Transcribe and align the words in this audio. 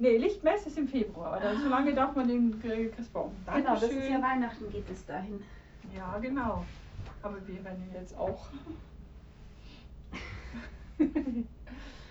Nee, 0.00 0.16
Lichtmess 0.16 0.64
ist 0.66 0.78
im 0.78 0.86
Februar, 0.86 1.32
aber 1.32 1.40
dann, 1.40 1.60
so 1.60 1.68
lange 1.68 1.92
darf 1.92 2.14
man 2.14 2.28
den 2.28 2.60
Christbaum. 2.60 3.32
Genau, 3.52 3.74
das 3.74 3.82
ist 3.82 4.08
ja 4.08 4.22
Weihnachten, 4.22 4.70
geht 4.70 4.88
es 4.88 5.04
dahin. 5.04 5.42
Ja, 5.94 6.16
genau. 6.18 6.64
Aber 7.20 7.44
wir 7.46 7.64
werden 7.64 7.90
jetzt 7.92 8.16
auch. 8.16 8.46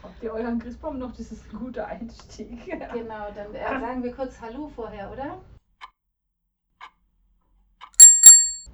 Habt 0.03 0.21
ihr 0.23 0.33
euren 0.33 0.59
Christbaum 0.59 0.99
noch? 0.99 1.15
Das 1.15 1.31
ist 1.31 1.45
ein 1.53 1.59
guter 1.59 1.87
Einstieg. 1.87 2.65
Genau, 2.65 3.31
dann 3.33 3.55
äh, 3.55 3.79
sagen 3.79 4.03
wir 4.03 4.13
kurz 4.13 4.41
Hallo 4.41 4.69
vorher, 4.75 5.09
oder? 5.11 5.37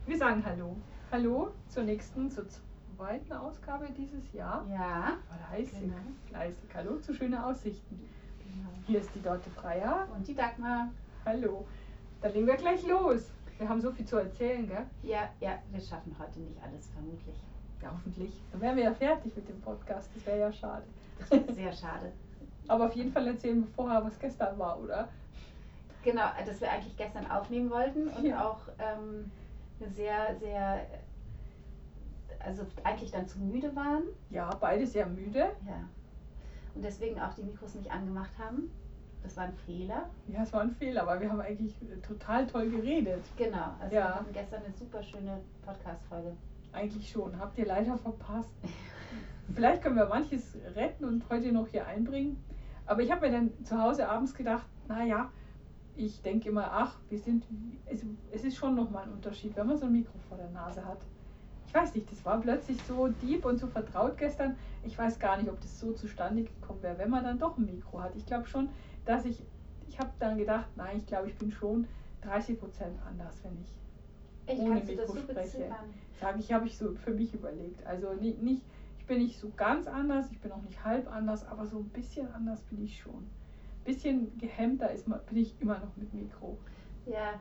Wir 0.07 0.17
sagen 0.17 0.43
Hallo. 0.43 0.75
Hallo 1.11 1.51
zur 1.69 1.83
nächsten, 1.83 2.31
zur 2.31 2.45
zweiten 2.49 3.31
Ausgabe 3.31 3.89
dieses 3.95 4.33
Jahr. 4.33 4.65
Ja. 4.71 5.17
Fleißig, 5.49 5.81
genau. 5.81 5.95
fleißig. 6.29 6.69
Hallo 6.73 6.97
zu 6.97 7.13
schönen 7.13 7.35
Aussichten. 7.35 8.09
Genau. 8.53 8.69
Hier 8.85 8.99
ist 8.99 9.09
die 9.15 9.21
Dorte 9.21 9.49
Freier. 9.49 10.07
Und 10.15 10.27
die 10.27 10.35
Dagmar. 10.35 10.89
Hallo. 11.25 11.65
Dann 12.21 12.33
legen 12.33 12.47
wir 12.47 12.55
gleich 12.55 12.85
los. 12.85 13.31
Wir 13.57 13.67
haben 13.67 13.81
so 13.81 13.91
viel 13.91 14.05
zu 14.05 14.17
erzählen, 14.17 14.67
gell? 14.67 14.85
Ja, 15.03 15.29
ja, 15.39 15.59
wir 15.71 15.79
schaffen 15.79 16.15
heute 16.19 16.39
nicht 16.39 16.61
alles, 16.61 16.89
vermutlich. 16.89 17.35
Ja, 17.81 17.91
hoffentlich. 17.91 18.33
Dann 18.51 18.61
wären 18.61 18.75
wir 18.77 18.83
ja 18.83 18.93
fertig 18.93 19.35
mit 19.35 19.47
dem 19.47 19.59
Podcast. 19.61 20.09
Das 20.15 20.25
wäre 20.25 20.39
ja 20.39 20.51
schade. 20.51 20.83
Das 21.19 21.31
wäre 21.31 21.53
sehr 21.53 21.73
schade. 21.73 22.11
Aber 22.67 22.85
auf 22.85 22.95
jeden 22.95 23.11
Fall 23.11 23.27
erzählen 23.27 23.61
wir 23.61 23.67
vorher, 23.73 24.03
was 24.03 24.17
gestern 24.19 24.57
war, 24.57 24.79
oder? 24.79 25.09
Genau, 26.03 26.25
dass 26.45 26.61
wir 26.61 26.71
eigentlich 26.71 26.95
gestern 26.97 27.29
aufnehmen 27.29 27.69
wollten 27.69 28.07
und 28.09 28.25
ja. 28.25 28.45
auch 28.45 28.59
ähm, 28.79 29.31
sehr, 29.95 30.35
sehr, 30.39 30.85
also 32.39 32.63
eigentlich 32.83 33.11
dann 33.11 33.27
zu 33.27 33.39
müde 33.39 33.75
waren. 33.75 34.03
Ja, 34.29 34.49
beide 34.59 34.85
sehr 34.85 35.05
müde. 35.05 35.51
Ja. 35.65 35.87
Und 36.75 36.83
deswegen 36.83 37.19
auch 37.19 37.33
die 37.33 37.43
Mikros 37.43 37.75
nicht 37.75 37.91
angemacht 37.91 38.31
haben. 38.37 38.71
Das 39.21 39.37
war 39.37 39.45
ein 39.45 39.53
Fehler. 39.53 40.09
Ja, 40.27 40.43
es 40.43 40.51
war 40.51 40.61
ein 40.61 40.71
Fehler, 40.71 41.03
aber 41.03 41.21
wir 41.21 41.29
haben 41.29 41.39
eigentlich 41.39 41.73
total 42.05 42.45
toll 42.45 42.69
geredet. 42.69 43.23
Genau, 43.37 43.73
also 43.79 43.95
ja. 43.95 44.01
wir 44.01 44.15
hatten 44.15 44.33
gestern 44.33 44.63
eine 44.63 44.73
super 44.73 45.01
schöne 45.01 45.39
Podcast-Folge. 45.65 46.35
Eigentlich 46.73 47.09
schon, 47.09 47.39
habt 47.39 47.57
ihr 47.57 47.65
leider 47.65 47.97
verpasst. 47.97 48.51
Vielleicht 49.53 49.81
können 49.81 49.95
wir 49.95 50.07
manches 50.07 50.57
retten 50.75 51.05
und 51.05 51.29
heute 51.29 51.51
noch 51.51 51.67
hier 51.67 51.85
einbringen. 51.87 52.43
Aber 52.85 53.01
ich 53.01 53.11
habe 53.11 53.27
mir 53.27 53.31
dann 53.31 53.51
zu 53.63 53.79
Hause 53.79 54.09
abends 54.09 54.33
gedacht, 54.33 54.65
naja, 54.87 55.31
ich 55.95 56.21
denke 56.21 56.49
immer, 56.49 56.69
ach, 56.71 56.97
wir 57.09 57.19
sind, 57.19 57.45
es, 57.85 58.03
es 58.31 58.43
ist 58.43 58.57
schon 58.57 58.75
nochmal 58.75 59.03
ein 59.03 59.11
Unterschied, 59.13 59.55
wenn 59.55 59.67
man 59.67 59.77
so 59.77 59.85
ein 59.85 59.91
Mikro 59.91 60.17
vor 60.27 60.37
der 60.37 60.49
Nase 60.49 60.83
hat. 60.83 60.99
Ich 61.73 61.79
weiß 61.81 61.95
nicht, 61.95 62.11
das 62.11 62.23
war 62.23 62.39
plötzlich 62.39 62.77
so 62.87 63.07
deep 63.07 63.45
und 63.45 63.57
so 63.57 63.65
vertraut 63.65 64.15
gestern. 64.15 64.55
Ich 64.83 64.95
weiß 64.95 65.17
gar 65.17 65.37
nicht, 65.37 65.49
ob 65.49 65.59
das 65.59 65.79
so 65.79 65.91
zustande 65.91 66.43
gekommen 66.43 66.83
wäre, 66.83 66.99
wenn 66.99 67.09
man 67.09 67.23
dann 67.23 67.39
doch 67.39 67.57
ein 67.57 67.65
Mikro 67.65 67.99
hat. 67.99 68.15
Ich 68.15 68.27
glaube 68.27 68.45
schon, 68.45 68.69
dass 69.05 69.25
ich, 69.25 69.41
ich 69.89 69.97
habe 69.97 70.11
dann 70.19 70.37
gedacht, 70.37 70.67
nein, 70.75 70.97
ich 70.97 71.07
glaube, 71.07 71.29
ich 71.29 71.35
bin 71.35 71.51
schon 71.51 71.87
30 72.21 72.59
Prozent 72.59 72.99
anders, 73.07 73.43
wenn 73.43 73.57
ich, 73.59 74.53
ich 74.53 74.59
ohne 74.59 74.81
Mikro 74.81 75.15
spreche. 75.15 75.75
Sage 76.21 76.39
ich, 76.41 76.53
habe 76.53 76.67
ich 76.67 76.77
so 76.77 76.93
für 76.93 77.09
mich 77.11 77.33
überlegt. 77.33 77.83
Also 77.87 78.13
nicht, 78.13 78.39
nicht, 78.39 78.61
ich 78.99 79.07
bin 79.07 79.17
nicht 79.17 79.39
so 79.39 79.51
ganz 79.57 79.87
anders, 79.87 80.29
ich 80.31 80.39
bin 80.39 80.51
auch 80.51 80.61
nicht 80.61 80.85
halb 80.85 81.11
anders, 81.11 81.43
aber 81.47 81.65
so 81.65 81.79
ein 81.79 81.89
bisschen 81.89 82.31
anders 82.35 82.61
bin 82.69 82.83
ich 82.83 83.01
schon. 83.01 83.15
Ein 83.15 83.83
bisschen 83.83 84.37
gehemmter 84.37 84.91
ist, 84.91 85.05
bin 85.05 85.37
ich 85.37 85.55
immer 85.59 85.79
noch 85.79 85.97
mit 85.97 86.13
Mikro. 86.13 86.55
Ja, 87.07 87.39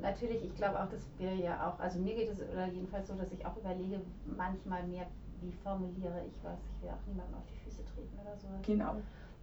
natürlich, 0.00 0.44
ich 0.44 0.54
glaube 0.54 0.80
auch, 0.80 0.88
dass 0.88 1.06
wir 1.18 1.34
ja 1.34 1.68
auch, 1.68 1.78
also 1.80 1.98
mir 1.98 2.14
geht 2.14 2.30
es 2.30 2.40
oder 2.40 2.66
jedenfalls 2.66 3.08
so, 3.08 3.14
dass 3.14 3.32
ich 3.32 3.44
auch 3.44 3.56
überlege, 3.56 4.00
manchmal 4.24 4.86
mehr, 4.86 5.06
wie 5.40 5.52
formuliere 5.52 6.24
ich 6.26 6.38
was. 6.42 6.58
Ich 6.76 6.82
will 6.82 6.90
auch 6.90 7.06
niemandem 7.06 7.36
auf 7.36 7.46
die 7.46 7.56
Füße 7.58 7.84
treten 7.84 8.18
oder 8.20 8.36
so. 8.36 8.48
Genau, 8.66 8.96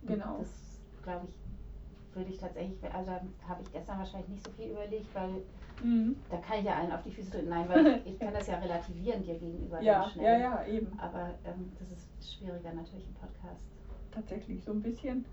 genau. 0.06 0.38
Das 0.40 0.82
glaube 1.04 1.28
ich, 1.28 2.16
würde 2.16 2.30
ich 2.30 2.38
tatsächlich, 2.38 2.82
also 2.94 3.12
da 3.12 3.48
habe 3.48 3.62
ich 3.62 3.72
gestern 3.72 4.00
wahrscheinlich 4.00 4.30
nicht 4.30 4.44
so 4.44 4.52
viel 4.52 4.72
überlegt, 4.72 5.14
weil 5.14 5.44
mhm. 5.84 6.16
da 6.30 6.38
kann 6.38 6.60
ich 6.60 6.66
ja 6.66 6.76
allen 6.76 6.92
auf 6.92 7.04
die 7.04 7.12
Füße 7.12 7.32
treten. 7.32 7.50
Nein, 7.50 7.70
weil 7.70 7.88
ich, 7.88 8.14
ich 8.14 8.20
kann 8.20 8.34
das 8.34 8.48
ja 8.48 8.58
relativieren 8.58 9.24
dir 9.24 9.36
gegenüber 9.36 9.82
ja, 9.82 10.10
schnell. 10.10 10.26
Ja, 10.26 10.38
ja, 10.38 10.66
eben. 10.66 10.98
Aber 11.00 11.32
ähm, 11.46 11.72
das 11.80 11.92
ist 11.92 12.38
schwieriger 12.38 12.74
natürlich 12.74 13.08
im 13.08 13.14
Podcast. 13.16 13.66
Tatsächlich, 14.12 14.64
so 14.64 14.72
ein 14.72 14.82
bisschen, 14.82 15.26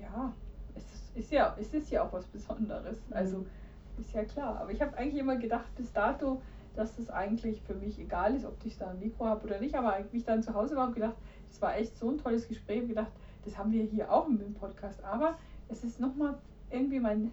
ja, 0.00 0.32
es 0.76 1.10
ist 1.16 1.32
ja, 1.32 1.56
es 1.58 1.74
ist 1.74 1.90
ja 1.90 2.04
auch 2.04 2.12
was 2.12 2.26
Besonderes. 2.26 2.98
Mhm. 3.08 3.12
Also 3.12 3.46
ist 3.98 4.12
ja 4.12 4.24
klar. 4.24 4.60
Aber 4.60 4.70
ich 4.70 4.80
habe 4.82 4.96
eigentlich 4.96 5.20
immer 5.20 5.36
gedacht, 5.36 5.74
bis 5.76 5.92
dato, 5.92 6.40
dass 6.74 6.96
das 6.96 7.10
eigentlich 7.10 7.62
für 7.62 7.74
mich 7.74 7.98
egal 7.98 8.34
ist, 8.34 8.44
ob 8.44 8.54
ich 8.64 8.76
da 8.76 8.90
ein 8.90 8.98
Mikro 8.98 9.26
habe 9.26 9.44
oder 9.46 9.60
nicht. 9.60 9.74
Aber 9.74 9.96
wie 10.10 10.18
ich 10.18 10.24
dann 10.24 10.42
zu 10.42 10.54
Hause 10.54 10.76
war, 10.76 10.84
habe 10.84 10.94
gedacht, 10.94 11.16
das 11.48 11.60
war 11.62 11.76
echt 11.76 11.96
so 11.96 12.10
ein 12.10 12.18
tolles 12.18 12.46
Gespräch. 12.48 12.82
Ich 12.82 12.88
gedacht, 12.88 13.12
das 13.44 13.56
haben 13.56 13.72
wir 13.72 13.84
hier 13.84 14.12
auch 14.12 14.28
im 14.28 14.54
Podcast. 14.54 15.02
Aber 15.04 15.38
es 15.68 15.84
ist 15.84 16.00
nochmal 16.00 16.36
irgendwie 16.70 17.00
mein, 17.00 17.32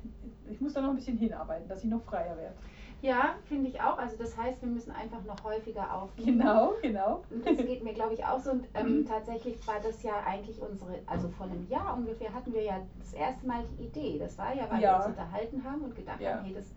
ich 0.49 0.61
muss 0.61 0.73
da 0.73 0.81
noch 0.81 0.89
ein 0.89 0.95
bisschen 0.95 1.17
hinarbeiten, 1.17 1.67
dass 1.67 1.83
ich 1.83 1.89
noch 1.89 2.03
freier 2.03 2.37
werde. 2.37 2.55
Ja, 3.03 3.35
finde 3.49 3.69
ich 3.69 3.81
auch. 3.81 3.97
Also 3.97 4.15
das 4.15 4.37
heißt, 4.37 4.61
wir 4.61 4.69
müssen 4.69 4.91
einfach 4.91 5.21
noch 5.25 5.43
häufiger 5.43 5.93
aufnehmen. 5.93 6.39
Genau, 6.39 6.73
genau. 6.81 7.23
Und 7.29 7.45
das 7.45 7.57
geht 7.57 7.83
mir, 7.83 7.93
glaube 7.93 8.13
ich, 8.13 8.23
auch 8.23 8.39
so. 8.39 8.51
Und 8.51 8.65
ähm, 8.75 9.05
tatsächlich 9.05 9.57
war 9.67 9.81
das 9.81 10.01
ja 10.03 10.23
eigentlich 10.25 10.61
unsere, 10.61 10.99
also 11.05 11.27
vor 11.27 11.47
einem 11.47 11.67
Jahr 11.67 11.95
ungefähr 11.97 12.33
hatten 12.33 12.53
wir 12.53 12.63
ja 12.63 12.79
das 12.99 13.11
erste 13.11 13.45
Mal 13.45 13.65
die 13.77 13.83
Idee. 13.83 14.17
Das 14.17 14.37
war 14.37 14.55
ja, 14.55 14.71
weil 14.71 14.81
ja. 14.81 14.93
wir 14.93 14.97
uns 14.99 15.05
unterhalten 15.07 15.61
haben 15.65 15.81
und 15.81 15.95
gedacht 15.97 16.21
ja. 16.21 16.35
haben, 16.35 16.45
hey, 16.45 16.53
das 16.53 16.63
ist 16.63 16.75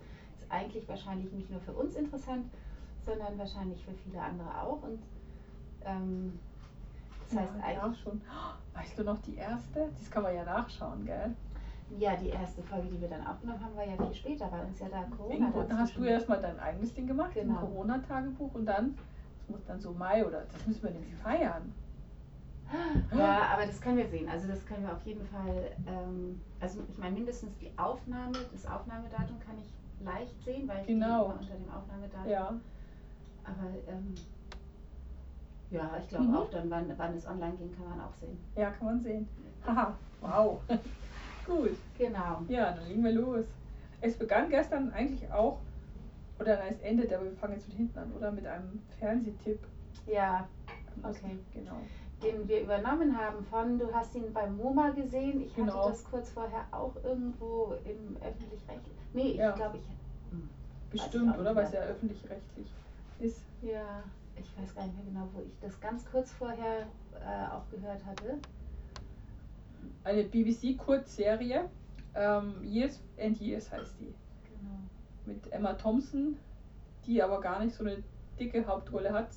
eigentlich 0.49 0.89
wahrscheinlich 0.89 1.31
nicht 1.33 1.49
nur 1.49 1.61
für 1.61 1.73
uns 1.73 1.95
interessant, 1.95 2.47
sondern 3.05 3.39
wahrscheinlich 3.39 3.85
für 3.85 3.93
viele 3.93 4.21
andere 4.21 4.49
auch. 4.63 4.83
Und 4.83 5.01
ähm, 5.85 6.41
das 7.29 7.39
heißt 7.39 7.53
ja, 7.57 7.63
eigentlich 7.63 8.03
schon. 8.03 8.21
Weißt 8.75 8.99
du 8.99 9.05
noch 9.05 9.19
die 9.23 9.37
erste? 9.37 9.89
Das 9.97 10.11
kann 10.11 10.25
man 10.25 10.35
ja 10.35 10.43
nachschauen, 10.43 11.07
gell? 11.07 11.37
Ja, 11.99 12.17
die 12.17 12.31
erste 12.31 12.63
Folge, 12.63 12.89
die 12.89 13.01
wir 13.01 13.09
dann 13.09 13.27
aufgenommen 13.27 13.63
haben, 13.63 13.77
war 13.77 13.87
ja 13.87 13.97
viel 13.97 14.15
später, 14.15 14.51
weil 14.51 14.65
uns 14.67 14.79
ja 14.81 14.89
da 14.89 15.05
Corona 15.05 15.53
Da 15.69 15.79
hast 15.79 15.97
du 15.97 16.03
erstmal 16.03 16.41
dein 16.41 16.59
eigenes 16.59 16.93
Ding 16.95 17.07
gemacht, 17.07 17.33
genau. 17.35 17.61
Corona-Tagebuch 17.61 18.55
und 18.55 18.67
dann, 18.67 18.97
das 19.39 19.49
muss 19.49 19.65
dann 19.67 19.81
so 19.81 19.93
Mai 19.93 20.27
oder 20.27 20.45
das 20.53 20.67
müssen 20.67 20.83
wir 20.83 20.91
nämlich 20.91 21.15
feiern. 21.15 21.73
Ja, 23.17 23.43
aber 23.55 23.67
das 23.67 23.81
können 23.81 23.99
wir 23.99 24.09
sehen. 24.09 24.29
Also 24.29 24.49
das 24.49 24.67
können 24.67 24.83
wir 24.83 24.93
auf 24.93 25.03
jeden 25.07 25.25
Fall, 25.29 25.71
ähm, 25.87 26.41
also 26.59 26.81
ich 26.89 26.99
meine 26.99 27.15
mindestens 27.15 27.57
die 27.59 27.71
Aufnahme, 27.79 28.37
das 28.53 28.67
Aufnahmedatum 28.67 29.39
kann 29.39 29.57
ich 29.61 29.73
leicht 30.05 30.43
sehen, 30.43 30.67
weil 30.67 30.81
ich 30.81 30.89
genau. 30.89 31.27
unter 31.27 31.55
dem 31.55 31.71
Aufnahmedatum. 31.71 32.29
Ja. 32.29 32.55
Aber 33.45 33.69
ähm, 33.87 34.15
ja, 35.71 35.91
ich 36.01 36.09
glaube 36.09 36.25
mhm. 36.25 36.37
auch 36.37 36.51
dann, 36.51 36.69
wann, 36.69 36.93
wann 36.97 37.17
es 37.17 37.27
online 37.27 37.57
ging, 37.57 37.75
kann 37.77 37.89
man 37.89 38.01
auch 38.01 38.15
sehen. 38.21 38.39
Ja, 38.57 38.71
kann 38.71 38.87
man 38.87 39.01
sehen. 39.01 39.29
Haha, 39.65 39.95
wow. 40.21 40.61
Gut. 41.47 41.77
Genau. 41.97 42.43
Ja, 42.49 42.73
dann 42.73 42.87
legen 42.89 43.05
wir 43.05 43.13
los. 43.13 43.45
Es 44.01 44.17
begann 44.17 44.51
gestern 44.51 44.91
eigentlich 44.93 45.31
auch, 45.33 45.59
oder 46.39 46.57
nein, 46.57 46.75
es 46.75 46.81
endet, 46.81 47.13
aber 47.13 47.25
wir 47.25 47.33
fangen 47.33 47.55
jetzt 47.55 47.69
mit 47.69 47.77
hinten 47.77 47.99
an, 47.99 48.13
oder? 48.13 48.31
Mit 48.31 48.47
einem 48.47 48.83
Fernsehtipp. 48.99 49.61
Ja, 50.07 50.49
okay. 51.03 51.39
Genau. 51.55 51.79
Den 52.23 52.49
wir 52.49 52.63
übernommen 52.63 53.17
haben 53.17 53.45
von, 53.45 53.79
du 53.79 53.93
hast 53.93 54.15
ihn 54.15 54.33
beim 54.33 54.57
MoMA 54.57 54.91
gesehen. 54.91 55.43
Ich 55.43 55.55
genau. 55.55 55.75
hatte 55.75 55.91
das 55.91 56.05
kurz 56.05 56.31
vorher 56.31 56.67
auch 56.71 56.95
irgendwo 57.05 57.75
im 57.85 58.17
öffentlich-rechtlichen. 58.23 59.01
Nee, 59.13 59.31
ich 59.31 59.37
ja. 59.37 59.53
glaube, 59.53 59.79
ich. 59.79 59.85
Hm, 60.31 60.49
Bestimmt, 60.91 61.39
oder? 61.39 61.55
Weil 61.55 61.65
es 61.65 61.73
ja 61.73 61.81
öffentlich-rechtlich 61.81 62.67
ist. 63.21 63.45
Ja 63.63 64.03
ich 64.39 64.59
weiß 64.59 64.75
gar 64.75 64.85
nicht 64.87 64.97
mehr 64.97 65.05
genau, 65.07 65.29
wo 65.33 65.41
ich 65.41 65.59
das 65.61 65.81
ganz 65.81 66.05
kurz 66.05 66.31
vorher 66.33 66.87
äh, 67.21 67.53
auch 67.53 67.69
gehört 67.71 68.05
hatte. 68.05 68.39
Eine 70.05 70.25
BBC-Kurzserie, 70.25 71.69
ähm, 72.15 72.55
Years 72.63 73.01
and 73.21 73.41
Years 73.41 73.71
heißt 73.71 74.01
die. 74.01 74.15
Genau. 74.45 74.79
Mit 75.27 75.53
Emma 75.53 75.75
Thompson, 75.75 76.37
die 77.07 77.23
aber 77.23 77.41
gar 77.41 77.63
nicht 77.65 77.75
so 77.75 77.85
eine 77.85 78.03
dicke 78.39 78.67
Hauptrolle 78.67 79.13
hat. 79.13 79.31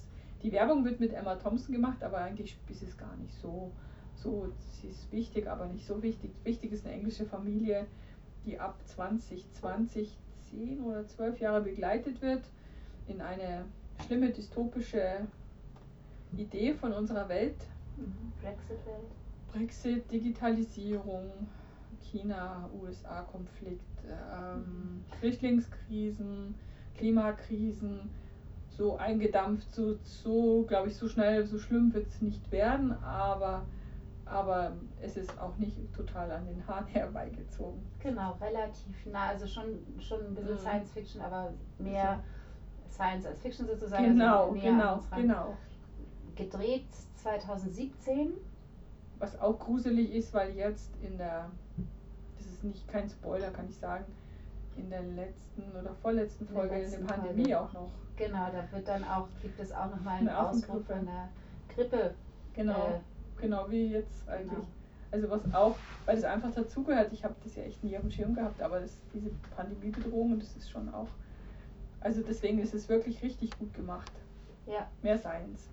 Die 0.43 0.51
Werbung 0.51 0.85
wird 0.85 0.99
mit 0.99 1.13
Emma 1.13 1.35
Thompson 1.35 1.73
gemacht, 1.73 2.03
aber 2.03 2.19
eigentlich 2.19 2.57
ist 2.69 2.83
es 2.83 2.97
gar 2.97 3.15
nicht 3.17 3.33
so. 3.41 3.71
So, 4.15 4.51
sie 4.81 4.87
ist 4.87 5.11
wichtig, 5.11 5.47
aber 5.47 5.65
nicht 5.67 5.85
so 5.85 6.01
wichtig. 6.01 6.31
Wichtig 6.43 6.71
ist 6.71 6.85
eine 6.85 6.95
englische 6.95 7.25
Familie, 7.25 7.87
die 8.45 8.59
ab 8.59 8.79
2020 8.85 10.17
10 10.49 10.81
oder 10.81 11.05
12 11.07 11.39
Jahre 11.39 11.61
begleitet 11.61 12.21
wird 12.21 12.43
in 13.07 13.21
eine 13.21 13.65
schlimme 14.05 14.29
dystopische 14.29 15.27
Idee 16.37 16.73
von 16.73 16.93
unserer 16.93 17.27
Welt. 17.29 17.57
Mhm. 17.97 18.31
Brexit-Welt. 18.41 19.11
Brexit, 19.51 20.11
Digitalisierung, 20.11 21.31
China, 22.01 22.69
USA-Konflikt, 22.81 23.83
ähm, 24.05 24.59
mhm. 24.59 25.05
Flüchtlingskrisen, 25.19 26.55
Klimakrisen, 26.95 28.09
so 28.69 28.97
eingedampft, 28.97 29.73
so, 29.73 29.95
so 30.03 30.63
glaube 30.67 30.89
ich, 30.89 30.95
so 30.95 31.07
schnell, 31.07 31.45
so 31.45 31.59
schlimm 31.59 31.93
wird 31.93 32.07
es 32.07 32.21
nicht 32.21 32.51
werden, 32.51 32.91
aber, 33.03 33.65
aber 34.25 34.77
es 35.01 35.17
ist 35.17 35.37
auch 35.39 35.57
nicht 35.57 35.75
total 35.93 36.31
an 36.31 36.45
den 36.45 36.65
Haaren 36.67 36.87
herbeigezogen. 36.93 37.81
Genau, 37.99 38.37
relativ 38.39 39.05
nah, 39.05 39.27
also 39.27 39.47
schon, 39.47 39.79
schon 39.99 40.27
ein 40.27 40.35
bisschen 40.35 40.53
mhm. 40.53 40.59
Science 40.59 40.91
Fiction, 40.91 41.21
aber 41.21 41.53
mehr. 41.77 42.23
Science 42.89 43.25
als 43.25 43.39
Fiction 43.41 43.67
sozusagen. 43.67 44.03
Genau, 44.03 44.49
also 44.49 44.61
genau, 44.61 45.03
genau. 45.15 45.57
Gedreht 46.35 46.87
2017. 47.15 48.33
Was 49.19 49.39
auch 49.39 49.59
gruselig 49.59 50.13
ist, 50.13 50.33
weil 50.33 50.55
jetzt 50.55 50.91
in 51.01 51.17
der 51.17 51.51
ist 52.59 52.63
nicht 52.63 52.87
kein 52.87 53.09
Spoiler, 53.09 53.51
kann 53.51 53.67
ich 53.69 53.77
sagen, 53.77 54.05
in 54.75 54.89
der 54.89 55.01
letzten 55.01 55.63
oder 55.79 55.93
vorletzten 55.95 56.47
Folge 56.47 56.75
in 56.75 56.91
der 56.91 56.97
Pandemie 56.99 57.43
Folge. 57.43 57.61
auch 57.61 57.73
noch. 57.73 57.91
Genau, 58.15 58.49
da 58.51 58.69
wird 58.71 58.87
dann 58.87 59.03
auch, 59.05 59.27
gibt 59.41 59.59
es 59.59 59.71
auch 59.71 59.89
nochmal 59.89 60.19
einen 60.19 60.29
Ausbruch 60.29 60.83
von 60.85 61.05
der 61.05 61.29
Grippe. 61.73 62.13
Genau, 62.53 62.87
äh, 62.87 63.41
genau 63.41 63.69
wie 63.69 63.87
jetzt 63.87 64.27
eigentlich. 64.27 64.51
Genau. 64.51 64.67
Also 65.11 65.29
was 65.29 65.53
auch, 65.53 65.75
weil 66.05 66.15
das 66.15 66.25
einfach 66.25 66.53
dazugehört, 66.53 67.11
ich 67.13 67.23
habe 67.23 67.35
das 67.43 67.55
ja 67.55 67.63
echt 67.63 67.83
nie 67.83 67.95
auf 67.95 68.03
dem 68.03 68.11
Schirm 68.11 68.35
gehabt, 68.35 68.61
aber 68.61 68.79
das, 68.79 68.99
diese 69.13 69.31
Pandemiebedrohung, 69.55 70.37
das 70.37 70.55
ist 70.55 70.69
schon 70.69 70.93
auch, 70.93 71.07
also 72.01 72.21
deswegen 72.21 72.59
ist 72.59 72.75
es 72.75 72.89
wirklich 72.89 73.23
richtig 73.23 73.57
gut 73.57 73.73
gemacht. 73.73 74.11
Ja. 74.67 74.87
Mehr 75.01 75.17
Science. 75.17 75.69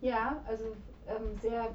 Ja, 0.00 0.40
also 0.46 0.64
ähm, 1.08 1.36
sehr, 1.40 1.74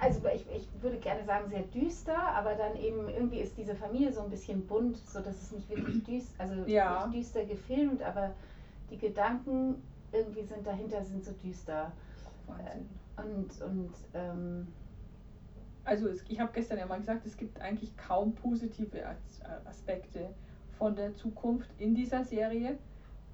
also 0.00 0.20
ich, 0.34 0.46
ich 0.50 0.68
würde 0.80 0.98
gerne 0.98 1.24
sagen 1.24 1.48
sehr 1.48 1.62
düster, 1.62 2.16
aber 2.16 2.54
dann 2.54 2.76
eben 2.76 3.08
irgendwie 3.08 3.40
ist 3.40 3.56
diese 3.56 3.74
Familie 3.74 4.12
so 4.12 4.22
ein 4.22 4.30
bisschen 4.30 4.66
bunt, 4.66 4.96
so 4.96 5.20
dass 5.20 5.40
es 5.40 5.52
nicht 5.52 5.68
wirklich 5.68 6.02
düster, 6.06 6.34
also 6.42 6.54
ja. 6.66 7.06
nicht 7.06 7.18
düster 7.18 7.44
gefilmt, 7.44 8.02
aber 8.02 8.34
die 8.90 8.98
Gedanken 8.98 9.82
irgendwie 10.12 10.42
sind 10.42 10.66
dahinter 10.66 11.04
sind 11.04 11.24
so 11.24 11.32
düster. 11.32 11.92
Wahnsinn. 12.46 12.88
Und, 13.16 13.62
und 13.62 13.92
ähm, 14.14 14.68
also 15.84 16.08
es, 16.08 16.24
ich 16.28 16.40
habe 16.40 16.52
gestern 16.52 16.78
ja 16.78 16.86
mal 16.86 16.98
gesagt, 16.98 17.26
es 17.26 17.36
gibt 17.36 17.60
eigentlich 17.60 17.96
kaum 17.96 18.34
positive 18.34 19.02
Aspekte 19.64 20.30
von 20.78 20.94
der 20.94 21.14
Zukunft 21.14 21.70
in 21.78 21.94
dieser 21.94 22.24
Serie. 22.24 22.78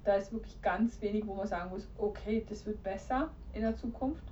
Da 0.03 0.15
ist 0.15 0.31
wirklich 0.31 0.61
ganz 0.61 1.01
wenig, 1.01 1.25
wo 1.25 1.33
man 1.33 1.47
sagen 1.47 1.69
muss, 1.69 1.87
okay, 1.97 2.45
das 2.47 2.65
wird 2.65 2.81
besser 2.83 3.29
in 3.53 3.61
der 3.61 3.75
Zukunft. 3.75 4.23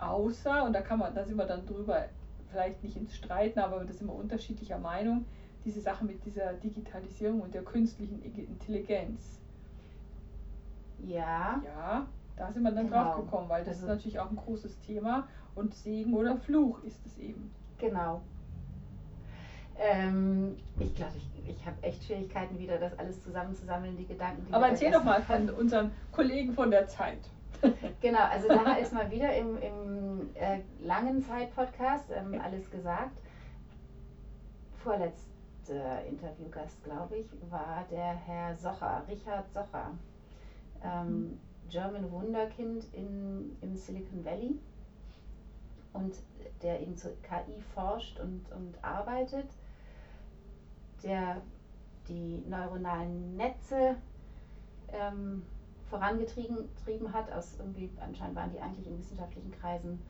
Außer, 0.00 0.64
und 0.64 0.72
da 0.72 0.80
kann 0.80 0.98
man, 0.98 1.14
da 1.14 1.24
sind 1.24 1.36
wir 1.36 1.46
dann 1.46 1.66
drüber, 1.66 2.06
vielleicht 2.50 2.82
nicht 2.82 2.96
ins 2.96 3.14
Streiten, 3.14 3.58
aber 3.58 3.84
da 3.84 3.92
sind 3.92 4.06
wir 4.06 4.14
unterschiedlicher 4.14 4.78
Meinung, 4.78 5.24
diese 5.64 5.80
Sache 5.80 6.04
mit 6.04 6.24
dieser 6.24 6.54
Digitalisierung 6.54 7.42
und 7.42 7.54
der 7.54 7.62
künstlichen 7.62 8.22
Intelligenz. 8.22 9.40
Ja. 10.98 11.62
Ja, 11.64 12.06
da 12.36 12.52
sind 12.52 12.62
wir 12.62 12.72
dann 12.72 12.86
genau. 12.86 13.04
drauf 13.04 13.16
gekommen, 13.16 13.48
weil 13.48 13.64
das 13.64 13.74
also, 13.74 13.86
ist 13.86 13.88
natürlich 13.88 14.18
auch 14.18 14.30
ein 14.30 14.36
großes 14.36 14.80
Thema 14.80 15.28
und 15.54 15.74
Segen 15.74 16.14
oder 16.14 16.36
Fluch 16.36 16.82
ist 16.84 17.04
es 17.06 17.18
eben. 17.18 17.50
Genau. 17.78 18.22
Ähm, 19.78 20.56
ich 20.78 20.94
glaube, 20.94 21.12
ich, 21.16 21.48
ich 21.48 21.66
habe 21.66 21.76
echt 21.82 22.04
Schwierigkeiten 22.04 22.58
wieder, 22.58 22.78
das 22.78 22.98
alles 22.98 23.22
zusammenzusammeln, 23.22 23.96
die 23.96 24.06
Gedanken. 24.06 24.46
Die 24.46 24.52
Aber 24.52 24.68
erzähl 24.68 24.90
doch 24.90 25.04
mal 25.04 25.22
von 25.22 25.48
unseren 25.50 25.90
Kollegen 26.12 26.52
von 26.52 26.70
der 26.70 26.86
Zeit. 26.86 27.18
genau, 28.00 28.24
also 28.30 28.48
da 28.48 28.74
ist 28.74 28.92
mal 28.92 29.10
wieder 29.10 29.34
im, 29.36 29.56
im 29.58 30.30
äh, 30.34 30.60
langen 30.82 31.22
Zeit-Podcast 31.22 32.10
ähm, 32.14 32.40
alles 32.40 32.70
gesagt. 32.70 33.18
Vorletzter 34.82 36.04
Interviewgast, 36.06 36.82
glaube 36.84 37.18
ich, 37.18 37.26
war 37.50 37.84
der 37.90 38.14
Herr 38.14 38.56
Socher, 38.56 39.04
Richard 39.08 39.52
Socher. 39.52 39.92
Ähm. 40.82 41.38
German 41.70 42.10
Wunderkind 42.10 42.84
in, 42.92 43.56
im 43.62 43.76
Silicon 43.76 44.24
Valley 44.24 44.58
und 45.92 46.16
der 46.62 46.80
eben 46.80 46.96
zur 46.96 47.12
KI 47.22 47.60
forscht 47.74 48.18
und, 48.20 48.50
und 48.52 48.82
arbeitet, 48.84 49.46
der 51.02 51.40
die 52.08 52.42
neuronalen 52.48 53.36
Netze 53.36 53.96
ähm, 54.88 55.42
vorangetrieben 55.90 57.12
hat, 57.12 57.30
aus 57.32 57.56
irgendwie, 57.58 57.90
anscheinend 58.00 58.36
waren 58.36 58.50
die 58.50 58.60
eigentlich 58.60 58.86
in 58.86 58.98
wissenschaftlichen 58.98 59.50
Kreisen 59.50 60.00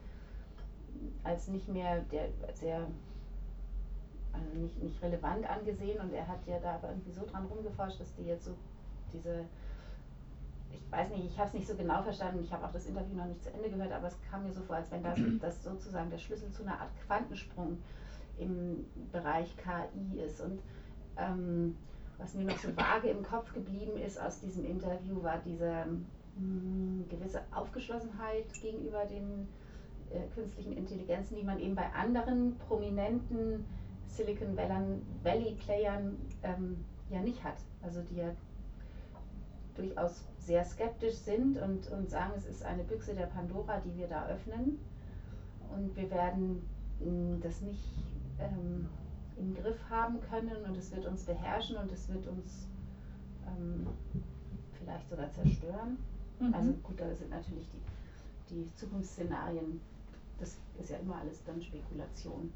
als 1.23 1.47
nicht 1.47 1.67
mehr 1.67 2.01
der 2.11 2.29
sehr 2.53 2.87
also 4.33 4.57
nicht, 4.57 4.81
nicht 4.81 5.01
relevant 5.01 5.49
angesehen 5.49 5.99
und 5.99 6.13
er 6.13 6.27
hat 6.27 6.45
ja 6.47 6.59
da 6.59 6.75
aber 6.75 6.89
irgendwie 6.89 7.11
so 7.11 7.25
dran 7.25 7.45
rumgeforscht, 7.45 7.99
dass 7.99 8.13
die 8.15 8.23
jetzt 8.23 8.45
so 8.45 8.55
diese 9.11 9.45
ich 10.73 10.91
weiß 10.91 11.09
nicht, 11.09 11.25
ich 11.25 11.37
habe 11.37 11.47
es 11.47 11.53
nicht 11.53 11.67
so 11.67 11.75
genau 11.75 12.01
verstanden, 12.01 12.41
ich 12.41 12.51
habe 12.51 12.65
auch 12.65 12.71
das 12.71 12.85
Interview 12.85 13.15
noch 13.15 13.25
nicht 13.25 13.43
zu 13.43 13.51
Ende 13.53 13.69
gehört, 13.69 13.91
aber 13.91 14.07
es 14.07 14.17
kam 14.29 14.43
mir 14.43 14.53
so 14.53 14.61
vor, 14.61 14.77
als 14.77 14.91
wenn 14.91 15.03
das, 15.03 15.19
das 15.41 15.63
sozusagen 15.63 16.09
der 16.09 16.17
Schlüssel 16.17 16.51
zu 16.51 16.63
einer 16.63 16.79
Art 16.79 16.91
Quantensprung 17.05 17.77
im 18.37 18.85
Bereich 19.11 19.55
KI 19.57 20.19
ist. 20.21 20.41
Und 20.41 20.61
ähm, 21.17 21.75
was 22.21 22.35
mir 22.35 22.45
noch 22.45 22.57
so 22.57 22.69
vage 22.75 23.09
im 23.09 23.23
Kopf 23.23 23.51
geblieben 23.53 23.97
ist 23.97 24.21
aus 24.21 24.39
diesem 24.39 24.65
Interview, 24.65 25.21
war 25.23 25.39
diese 25.43 25.85
mh, 25.85 26.05
hm, 26.37 27.05
gewisse 27.09 27.41
Aufgeschlossenheit 27.51 28.45
gegenüber 28.61 29.05
den 29.05 29.47
äh, 30.11 30.27
künstlichen 30.35 30.77
Intelligenzen, 30.77 31.35
die 31.35 31.43
man 31.43 31.59
eben 31.59 31.75
bei 31.75 31.91
anderen 31.93 32.57
prominenten 32.67 33.65
Silicon 34.07 34.55
Valley 34.55 35.55
Playern 35.55 36.17
ähm, 36.43 36.83
ja 37.09 37.21
nicht 37.21 37.43
hat. 37.43 37.57
Also 37.81 38.01
die 38.01 38.17
ja 38.17 38.31
durchaus 39.75 40.23
sehr 40.37 40.65
skeptisch 40.65 41.15
sind 41.15 41.57
und, 41.57 41.89
und 41.91 42.09
sagen, 42.09 42.33
es 42.37 42.45
ist 42.45 42.63
eine 42.63 42.83
Büchse 42.83 43.15
der 43.15 43.27
Pandora, 43.27 43.79
die 43.79 43.97
wir 43.97 44.07
da 44.07 44.27
öffnen. 44.27 44.79
Und 45.73 45.95
wir 45.95 46.11
werden 46.11 46.61
mm, 46.99 47.39
das 47.41 47.61
nicht 47.61 47.93
ähm, 48.39 48.89
im 49.37 49.55
Griff 49.55 49.79
haben 49.89 50.19
können 50.21 50.63
und 50.67 50.77
es 50.77 50.95
wird 50.95 51.05
uns 51.05 51.23
beherrschen 51.23 51.77
und 51.77 51.91
es 51.91 52.07
wird 52.09 52.27
uns 52.27 52.67
ähm, 53.47 53.87
vielleicht 54.79 55.09
sogar 55.09 55.31
zerstören. 55.31 55.97
Mhm. 56.39 56.53
Also 56.53 56.73
gut, 56.83 56.99
da 56.99 57.13
sind 57.15 57.29
natürlich 57.29 57.67
die, 58.49 58.55
die 58.55 58.75
Zukunftsszenarien, 58.75 59.79
das 60.39 60.57
ist 60.79 60.89
ja 60.89 60.97
immer 60.97 61.17
alles 61.17 61.43
dann 61.43 61.61
Spekulation. 61.61 62.51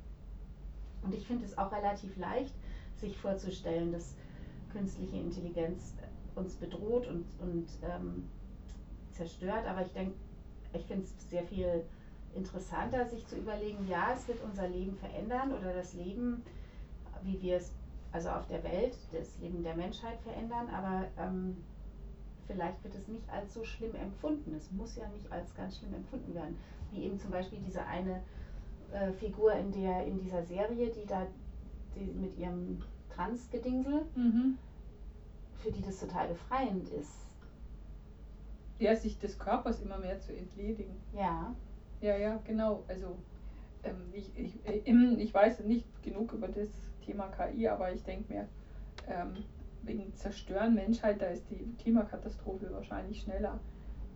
Und 1.01 1.13
ich 1.13 1.25
finde 1.25 1.45
es 1.45 1.57
auch 1.57 1.71
relativ 1.71 2.15
leicht, 2.17 2.53
sich 2.95 3.17
vorzustellen, 3.17 3.91
dass 3.91 4.15
künstliche 4.71 5.17
Intelligenz 5.17 5.93
uns 6.35 6.55
bedroht 6.55 7.07
und, 7.07 7.25
und 7.39 7.67
ähm, 7.83 8.27
zerstört. 9.11 9.65
Aber 9.67 9.81
ich 9.81 9.91
denke, 9.91 10.15
ich 10.73 10.83
finde 10.85 11.03
es 11.03 11.29
sehr 11.29 11.43
viel 11.43 11.83
interessanter, 12.35 13.05
sich 13.05 13.25
zu 13.27 13.37
überlegen, 13.37 13.87
ja, 13.87 14.13
es 14.13 14.27
wird 14.27 14.43
unser 14.43 14.67
Leben 14.67 14.95
verändern 14.97 15.53
oder 15.53 15.73
das 15.73 15.93
Leben, 15.93 16.43
wie 17.23 17.41
wir 17.41 17.57
es, 17.57 17.73
also 18.11 18.29
auf 18.29 18.47
der 18.47 18.63
Welt, 18.63 18.97
das 19.11 19.37
Leben 19.39 19.63
der 19.63 19.75
Menschheit 19.75 20.19
verändern, 20.21 20.69
aber 20.69 21.05
ähm, 21.17 21.57
vielleicht 22.47 22.83
wird 22.83 22.95
es 22.95 23.07
nicht 23.07 23.29
als 23.29 23.53
so 23.53 23.63
schlimm 23.63 23.95
empfunden. 23.95 24.53
Es 24.55 24.71
muss 24.71 24.95
ja 24.95 25.07
nicht 25.09 25.31
als 25.31 25.53
ganz 25.55 25.77
schlimm 25.77 25.93
empfunden 25.93 26.33
werden. 26.33 26.57
Wie 26.91 27.03
eben 27.03 27.19
zum 27.19 27.31
Beispiel 27.31 27.59
diese 27.59 27.83
eine 27.85 28.21
äh, 28.91 29.11
Figur 29.13 29.53
in, 29.53 29.71
der, 29.71 30.05
in 30.05 30.19
dieser 30.19 30.43
Serie, 30.43 30.91
die 30.91 31.05
da 31.05 31.25
die 31.95 32.05
mit 32.05 32.37
ihrem 32.37 32.81
Transgedingsel, 33.09 34.05
mhm 34.15 34.57
für 35.65 35.71
die 35.71 35.81
das 35.81 35.99
total 35.99 36.27
befreiend 36.27 36.89
ist. 36.89 37.25
Ja, 38.77 38.95
sich 38.95 39.17
des 39.17 39.39
Körpers 39.39 39.81
immer 39.81 39.97
mehr 39.97 40.19
zu 40.19 40.35
entledigen. 40.35 40.95
Ja. 41.13 41.55
Ja, 42.01 42.17
ja, 42.17 42.39
genau. 42.45 42.83
Also 42.87 43.17
ähm, 43.83 43.95
ich, 44.13 44.29
ich, 44.37 44.67
äh, 44.67 44.81
ich 44.85 45.33
weiß 45.33 45.61
nicht 45.61 45.87
genug 46.03 46.33
über 46.33 46.47
das 46.47 46.67
Thema 47.05 47.27
KI, 47.27 47.67
aber 47.67 47.91
ich 47.93 48.03
denke 48.03 48.33
mir, 48.33 48.47
ähm, 49.07 49.43
wegen 49.83 50.13
Zerstören 50.15 50.73
Menschheit, 50.73 51.21
da 51.21 51.27
ist 51.27 51.49
die 51.49 51.75
Klimakatastrophe 51.77 52.71
wahrscheinlich 52.71 53.21
schneller, 53.21 53.59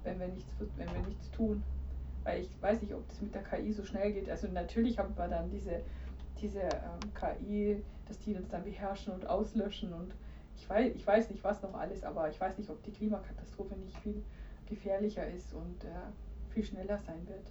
wenn 0.04 0.20
wir 0.20 0.28
nichts, 0.28 0.56
wenn 0.76 0.94
wir 0.94 1.02
nichts 1.08 1.30
tun. 1.32 1.64
Weil 2.24 2.42
ich 2.42 2.62
weiß 2.62 2.82
nicht, 2.82 2.94
ob 2.94 3.08
das 3.08 3.22
mit 3.22 3.34
der 3.34 3.44
KI 3.44 3.72
so 3.72 3.84
schnell 3.84 4.12
geht. 4.14 4.30
Also 4.30 4.48
natürlich 4.48 4.98
haben 4.98 5.16
wir 5.16 5.28
dann 5.28 5.50
diese, 5.50 5.82
diese 6.42 6.62
ähm, 6.62 7.14
KI, 7.14 7.84
dass 8.08 8.20
die 8.20 8.36
uns 8.36 8.50
dann 8.50 8.64
beherrschen 8.64 9.14
und 9.14 9.28
auslöschen 9.28 9.94
und 9.94 10.14
ich 10.56 10.70
weiß, 10.70 10.94
ich 10.94 11.08
weiß 11.08 11.30
nicht, 11.30 11.44
was 11.44 11.62
noch 11.62 11.74
alles, 11.74 12.04
aber 12.04 12.30
ich 12.30 12.40
weiß 12.40 12.58
nicht, 12.58 12.70
ob 12.70 12.84
die 12.84 12.92
Klimakatastrophe 12.92 13.76
nicht 13.78 13.98
viel 14.00 14.24
gefährlicher 14.66 15.26
ist 15.28 15.54
und 15.54 15.86
äh, 15.86 15.88
viel 16.50 16.64
schneller 16.64 17.00
sein 17.00 17.26
wird. 17.28 17.50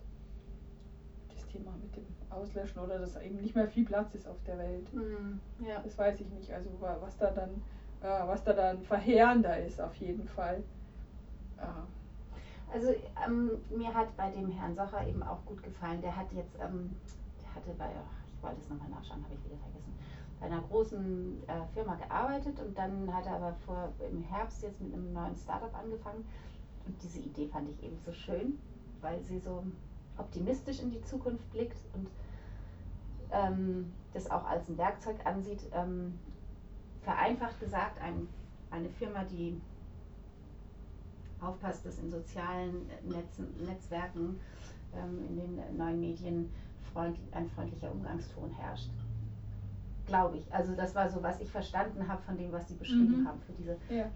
Thema 1.49 1.73
mit 1.81 1.97
dem 1.97 2.07
Auslöschen 2.31 2.81
oder 2.81 2.99
dass 2.99 3.21
eben 3.21 3.41
nicht 3.41 3.55
mehr 3.55 3.69
viel 3.69 3.85
Platz 3.85 4.15
ist 4.15 4.29
auf 4.29 4.43
der 4.47 4.59
Welt. 4.59 4.93
Mhm, 4.93 5.41
ja. 5.59 5.81
Das 5.81 5.99
weiß 5.99 6.21
ich 6.21 6.31
nicht. 6.31 6.53
Also 6.53 6.71
was 6.81 7.17
da 7.17 7.31
dann, 7.31 7.63
äh, 8.01 8.29
was 8.29 8.45
da 8.45 8.53
dann 8.53 8.83
verheerender 8.83 9.59
ist 9.65 9.81
auf 9.81 9.95
jeden 9.97 10.27
Fall. 10.27 10.63
Äh. 11.59 12.73
Also 12.73 12.89
ähm, 13.27 13.59
mir 13.71 13.95
hat 13.95 14.15
bei 14.17 14.31
dem 14.31 14.51
Herrn 14.51 14.75
Socher 14.75 15.07
eben 15.07 15.23
auch 15.23 15.45
gut 15.47 15.63
gefallen. 15.63 16.01
Der 16.03 16.15
hat 16.15 16.31
jetzt, 16.33 16.59
ähm, 16.61 16.95
der 17.43 17.55
hatte 17.55 17.73
bei, 17.79 17.89
ich 18.37 18.43
wollte 18.43 18.61
es 18.61 18.69
nochmal 18.69 18.91
nachschauen, 18.91 19.25
habe 19.25 19.35
ich 19.35 19.45
wieder 19.45 19.57
vergessen 19.57 19.95
bei 20.41 20.47
einer 20.47 20.61
großen 20.61 21.49
äh, 21.49 21.67
Firma 21.75 21.97
gearbeitet 21.97 22.61
und 22.61 22.77
dann 22.79 23.13
hat 23.13 23.27
er 23.27 23.35
aber 23.35 23.55
vor, 23.65 23.93
im 24.11 24.23
Herbst 24.23 24.63
jetzt 24.63 24.81
mit 24.81 24.93
einem 24.93 25.13
neuen 25.13 25.37
Startup 25.37 25.75
angefangen. 25.77 26.25
Und 26.87 27.03
diese 27.03 27.19
Idee 27.19 27.49
fand 27.49 27.69
ich 27.69 27.83
eben 27.83 27.99
so 27.99 28.13
schön, 28.13 28.59
weil 29.01 29.21
sie 29.23 29.39
so 29.39 29.65
optimistisch 30.19 30.81
in 30.81 30.91
die 30.91 31.03
Zukunft 31.03 31.51
blickt 31.53 31.79
und 31.95 32.09
ähm, 33.31 33.93
das 34.13 34.31
auch 34.31 34.45
als 34.47 34.69
ein 34.69 34.79
Werkzeug 34.79 35.17
ansieht. 35.25 35.63
Ähm, 35.73 36.19
vereinfacht 37.03 37.59
gesagt, 37.61 38.01
ein, 38.01 38.29
eine 38.71 38.89
Firma, 38.91 39.25
die 39.25 39.61
aufpasst, 41.41 41.87
dass 41.87 41.99
in 41.99 42.11
sozialen 42.11 42.89
Netzen, 43.05 43.55
Netzwerken, 43.65 44.41
ähm, 44.95 45.25
in 45.29 45.37
den 45.37 45.77
neuen 45.77 46.01
Medien 46.01 46.51
freundlich, 46.93 47.27
ein 47.33 47.49
freundlicher 47.51 47.91
Umgangston 47.91 48.51
herrscht. 48.51 48.91
Glaube 50.07 50.39
ich. 50.39 50.55
Also 50.55 50.75
das 50.75 50.95
war 50.95 51.09
so, 51.09 51.23
was 51.23 51.41
ich 51.41 51.51
verstanden 51.51 52.09
habe 52.09 52.23
von 52.23 52.37
dem, 52.37 52.51
was 52.51 52.67
Sie 52.69 52.75
beschrieben 52.75 53.23
mhm. 53.23 53.29
haben 53.29 53.41
für 53.41 53.53
diese. 53.53 53.77
Ja. 53.91 54.07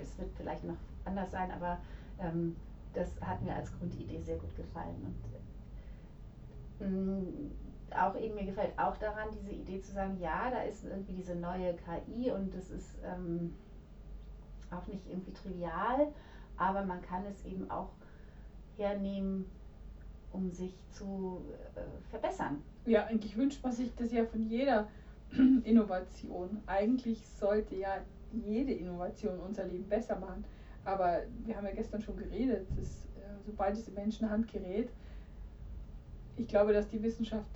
Es 0.00 0.18
wird 0.18 0.30
vielleicht 0.36 0.64
noch 0.64 0.76
anders 1.04 1.30
sein, 1.30 1.50
aber 1.50 1.78
ähm, 2.18 2.56
das 2.94 3.08
hat 3.20 3.42
mir 3.42 3.54
als 3.54 3.70
Grundidee 3.78 4.20
sehr 4.22 4.38
gut 4.38 4.56
gefallen. 4.56 4.96
Und 5.04 5.33
auch 7.96 8.16
eben 8.16 8.34
mir 8.34 8.44
gefällt 8.44 8.78
auch 8.78 8.96
daran, 8.96 9.28
diese 9.32 9.52
Idee 9.52 9.80
zu 9.80 9.92
sagen, 9.92 10.18
ja, 10.20 10.50
da 10.50 10.62
ist 10.62 10.84
irgendwie 10.84 11.12
diese 11.12 11.34
neue 11.34 11.74
KI 11.74 12.30
und 12.30 12.54
das 12.54 12.70
ist 12.70 12.98
ähm, 13.04 13.54
auch 14.70 14.86
nicht 14.86 15.06
irgendwie 15.08 15.32
trivial, 15.32 16.12
aber 16.56 16.84
man 16.84 17.00
kann 17.02 17.24
es 17.26 17.44
eben 17.44 17.70
auch 17.70 17.90
hernehmen, 18.76 19.46
um 20.32 20.50
sich 20.50 20.74
zu 20.90 21.42
äh, 21.76 22.10
verbessern. 22.10 22.62
Ja, 22.86 23.04
eigentlich 23.06 23.36
wünscht 23.36 23.62
man 23.62 23.72
sich 23.72 23.94
das 23.94 24.12
ja 24.12 24.24
von 24.24 24.42
jeder 24.48 24.88
Innovation. 25.64 26.62
Eigentlich 26.66 27.26
sollte 27.26 27.76
ja 27.76 27.98
jede 28.32 28.72
Innovation 28.72 29.38
unser 29.40 29.64
Leben 29.64 29.88
besser 29.88 30.18
machen. 30.18 30.44
Aber 30.84 31.22
wir 31.44 31.56
haben 31.56 31.64
ja 31.64 31.72
gestern 31.72 32.02
schon 32.02 32.16
geredet, 32.16 32.66
dass, 32.76 33.06
äh, 33.16 33.40
sobald 33.46 33.76
es 33.76 33.88
in 33.88 33.94
Menschenhand 33.94 34.52
gerät, 34.52 34.90
ich 36.36 36.48
glaube, 36.48 36.72
dass 36.72 36.88
die 36.88 37.02
Wissenschaft 37.02 37.46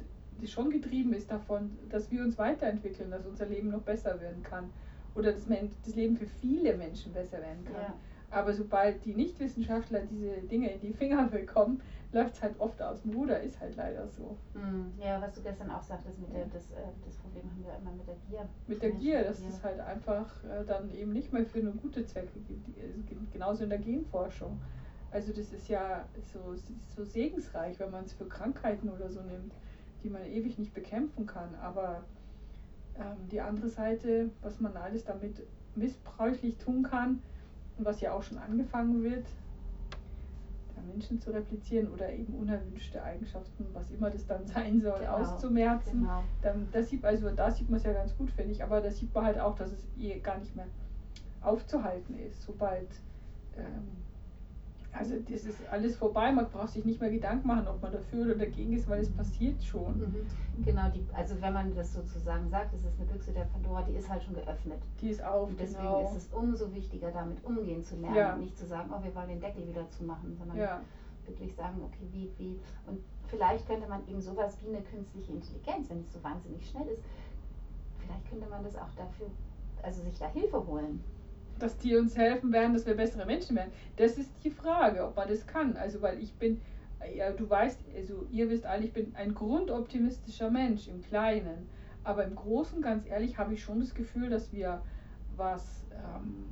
die 0.41 0.47
schon 0.47 0.71
getrieben 0.71 1.13
ist 1.13 1.31
davon, 1.31 1.77
dass 1.91 2.11
wir 2.11 2.23
uns 2.23 2.39
weiterentwickeln, 2.39 3.11
dass 3.11 3.27
unser 3.27 3.47
Leben 3.47 3.71
noch 3.71 3.83
besser 3.83 4.21
werden 4.21 4.43
kann 4.43 4.71
oder 5.15 5.33
das, 5.33 5.47
das 5.85 5.95
Leben 5.95 6.17
für 6.17 6.27
viele 6.27 6.77
Menschen 6.77 7.13
besser 7.13 7.41
werden 7.41 7.65
kann. 7.65 7.75
Ja. 7.75 7.95
Aber 8.31 8.53
sobald 8.53 9.05
die 9.05 9.15
Nichtwissenschaftler 9.15 10.01
diese 10.01 10.43
Dinge 10.43 10.71
in 10.71 10.81
die 10.81 10.93
Finger 10.93 11.27
bekommen, 11.29 11.81
läuft 12.13 12.35
es 12.35 12.43
halt 12.43 12.55
oft 12.59 12.81
aus 12.81 13.03
dem 13.03 13.15
Ruder, 13.15 13.41
ist 13.41 13.59
halt 13.59 13.77
leider 13.77 14.07
so. 14.09 14.37
Hm. 14.55 14.93
Ja, 14.99 15.21
was 15.21 15.33
du 15.33 15.43
gestern 15.43 15.71
auch 15.71 15.83
sagtest, 15.83 16.19
mit 16.19 16.33
der, 16.33 16.45
das, 16.47 16.71
äh, 16.71 16.89
das 17.05 17.17
Problem 17.17 17.45
haben 17.45 17.65
wir 17.65 17.77
immer 17.81 17.97
mit 17.97 18.07
der 18.07 18.17
Gier. 18.29 18.49
Mit 18.67 18.83
der 18.83 18.91
Gier, 18.93 19.25
dass 19.25 19.41
es 19.41 19.63
halt 19.63 19.81
einfach 19.81 20.27
äh, 20.45 20.65
dann 20.67 20.91
eben 20.91 21.13
nicht 21.13 21.33
mehr 21.33 21.45
für 21.47 21.59
eine 21.59 21.73
gute 21.73 22.05
Zwecke 22.05 22.39
gibt. 22.41 23.33
Genauso 23.33 23.65
in 23.65 23.71
der 23.71 23.79
Genforschung. 23.79 24.59
Also 25.11 25.33
das 25.33 25.53
ist 25.53 25.69
ja 25.69 26.07
so, 26.33 26.55
so 26.95 27.05
segensreich, 27.05 27.81
wenn 27.81 27.91
man 27.91 28.05
es 28.05 28.13
für 28.13 28.27
Krankheiten 28.27 28.89
oder 28.91 29.09
so 29.11 29.23
nimmt, 29.23 29.55
die 30.03 30.11
man 30.11 30.25
ewig 30.27 30.59
nicht 30.59 30.75
bekämpfen 30.75 31.27
kann. 31.27 31.55
Aber 31.57 32.05
ähm, 32.97 33.29
die 33.31 33.41
andere 33.41 33.69
Seite, 33.69 34.31
was 34.43 34.61
man 34.61 34.77
alles 34.77 35.05
damit 35.05 35.47
missbräuchlich 35.75 36.59
tun 36.59 36.83
kann 36.83 37.23
und 37.79 37.85
was 37.85 38.01
ja 38.01 38.13
auch 38.13 38.23
schon 38.23 38.39
angefangen 38.39 39.03
wird, 39.03 39.25
Menschen 40.89 41.21
zu 41.21 41.31
replizieren 41.31 41.93
oder 41.93 42.13
eben 42.13 42.35
unerwünschte 42.35 43.03
Eigenschaften, 43.03 43.67
was 43.73 43.91
immer 43.91 44.11
das 44.11 44.27
dann 44.27 44.47
sein 44.47 44.81
soll, 44.81 44.99
genau, 44.99 45.19
auszumerzen. 45.19 46.01
Genau. 46.01 46.25
Dann, 46.43 46.69
das 46.73 46.89
sieht, 46.89 47.05
also 47.05 47.31
da 47.31 47.51
sieht 47.51 47.69
man 47.69 47.79
es 47.79 47.85
ja 47.85 47.93
ganz 47.93 48.17
gut, 48.17 48.31
finde 48.31 48.53
ich, 48.53 48.63
aber 48.63 48.81
da 48.81 48.91
sieht 48.91 49.15
man 49.15 49.25
halt 49.25 49.39
auch, 49.39 49.55
dass 49.55 49.73
es 49.73 49.87
eh 49.99 50.19
gar 50.19 50.39
nicht 50.39 50.57
mehr 50.57 50.67
aufzuhalten 51.41 52.19
ist, 52.19 52.43
sobald 52.43 52.89
ähm, 53.57 53.89
also 54.93 55.15
das 55.29 55.45
ist 55.45 55.61
alles 55.71 55.97
vorbei, 55.97 56.33
man 56.33 56.49
braucht 56.49 56.71
sich 56.71 56.85
nicht 56.85 57.01
mehr 57.01 57.11
Gedanken 57.11 57.47
machen, 57.47 57.69
ob 57.69 57.81
man 57.83 57.93
dafür 57.93 58.25
oder 58.25 58.35
dagegen 58.37 58.73
ist, 58.73 58.89
weil 58.89 59.01
es 59.01 59.11
passiert 59.11 59.63
schon. 59.63 59.99
Mhm. 59.99 60.27
Genau, 60.65 60.89
die, 60.91 61.05
also 61.15 61.41
wenn 61.41 61.53
man 61.53 61.75
das 61.75 61.93
sozusagen 61.93 62.49
sagt, 62.49 62.75
es 62.75 62.85
ist 62.85 62.99
eine 62.99 63.09
Büchse 63.11 63.33
der 63.33 63.45
Pandora, 63.45 63.83
die 63.83 63.93
ist 63.93 64.09
halt 64.09 64.23
schon 64.23 64.35
geöffnet. 64.35 64.83
Die 65.01 65.11
ist 65.11 65.23
auf. 65.23 65.51
Und 65.51 65.61
deswegen 65.61 65.83
genau. 65.83 66.05
ist 66.05 66.15
es 66.15 66.29
umso 66.33 66.73
wichtiger, 66.75 67.11
damit 67.11 67.45
umgehen 67.45 67.85
zu 67.85 67.97
lernen. 67.97 68.17
Ja. 68.17 68.35
Und 68.35 68.41
nicht 68.41 68.57
zu 68.57 68.67
sagen, 68.67 68.91
oh, 68.93 69.03
wir 69.03 69.15
wollen 69.15 69.29
den 69.29 69.41
Deckel 69.41 69.67
wieder 69.69 69.89
zumachen, 69.91 70.35
sondern 70.37 70.57
ja. 70.57 70.81
wirklich 71.27 71.55
sagen, 71.55 71.81
okay, 71.85 72.09
wie, 72.11 72.33
wie. 72.39 72.59
Und 72.87 73.01
vielleicht 73.27 73.67
könnte 73.67 73.89
man 73.89 74.07
eben 74.09 74.21
sowas 74.21 74.57
wie 74.63 74.69
eine 74.69 74.83
künstliche 74.83 75.33
Intelligenz, 75.33 75.91
wenn 75.91 76.01
es 76.01 76.13
so 76.13 76.23
wahnsinnig 76.25 76.67
schnell 76.69 76.89
ist, 76.89 77.03
vielleicht 77.99 78.29
könnte 78.31 78.49
man 78.49 78.65
das 78.65 78.75
auch 78.75 78.91
dafür, 78.97 79.27
also 79.83 80.03
sich 80.03 80.19
da 80.19 80.29
Hilfe 80.29 80.67
holen 80.67 81.05
dass 81.59 81.77
die 81.79 81.97
uns 81.97 82.17
helfen 82.17 82.53
werden, 82.53 82.75
dass 82.75 82.87
wir 82.87 82.95
bessere 82.95 83.27
Menschen 83.27 83.57
werden. 83.57 83.73
Das 83.97 84.19
ist 84.19 84.31
die 84.45 84.51
Frage, 84.51 85.05
ob 85.07 85.17
man 85.17 85.29
das 85.29 85.47
kann. 85.47 85.77
Also, 85.77 86.03
weil 86.03 86.21
ich 86.23 86.35
bin, 86.35 86.61
ja, 87.15 87.33
du 87.33 87.49
weißt, 87.49 87.81
also 87.97 88.27
ihr 88.31 88.51
wisst 88.51 88.67
alle, 88.67 88.85
ich 88.85 88.93
bin 88.93 89.15
ein 89.15 89.35
grundoptimistischer 89.35 90.51
Mensch 90.51 90.89
im 90.89 91.03
Kleinen. 91.03 91.69
Aber 92.05 92.25
im 92.25 92.35
Großen, 92.35 92.81
ganz 92.81 93.07
ehrlich, 93.07 93.39
habe 93.39 93.55
ich 93.55 93.63
schon 93.63 93.81
das 93.81 93.95
Gefühl, 93.95 94.31
dass 94.31 94.53
wir, 94.53 94.81
was 95.37 95.85
ähm, 95.93 96.47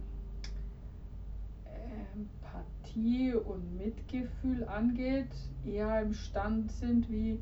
Empathie 2.15 3.35
und 3.35 3.77
Mitgefühl 3.77 4.65
angeht, 4.65 5.29
eher 5.65 6.03
im 6.03 6.13
Stand 6.13 6.71
sind 6.73 7.11
wie 7.11 7.39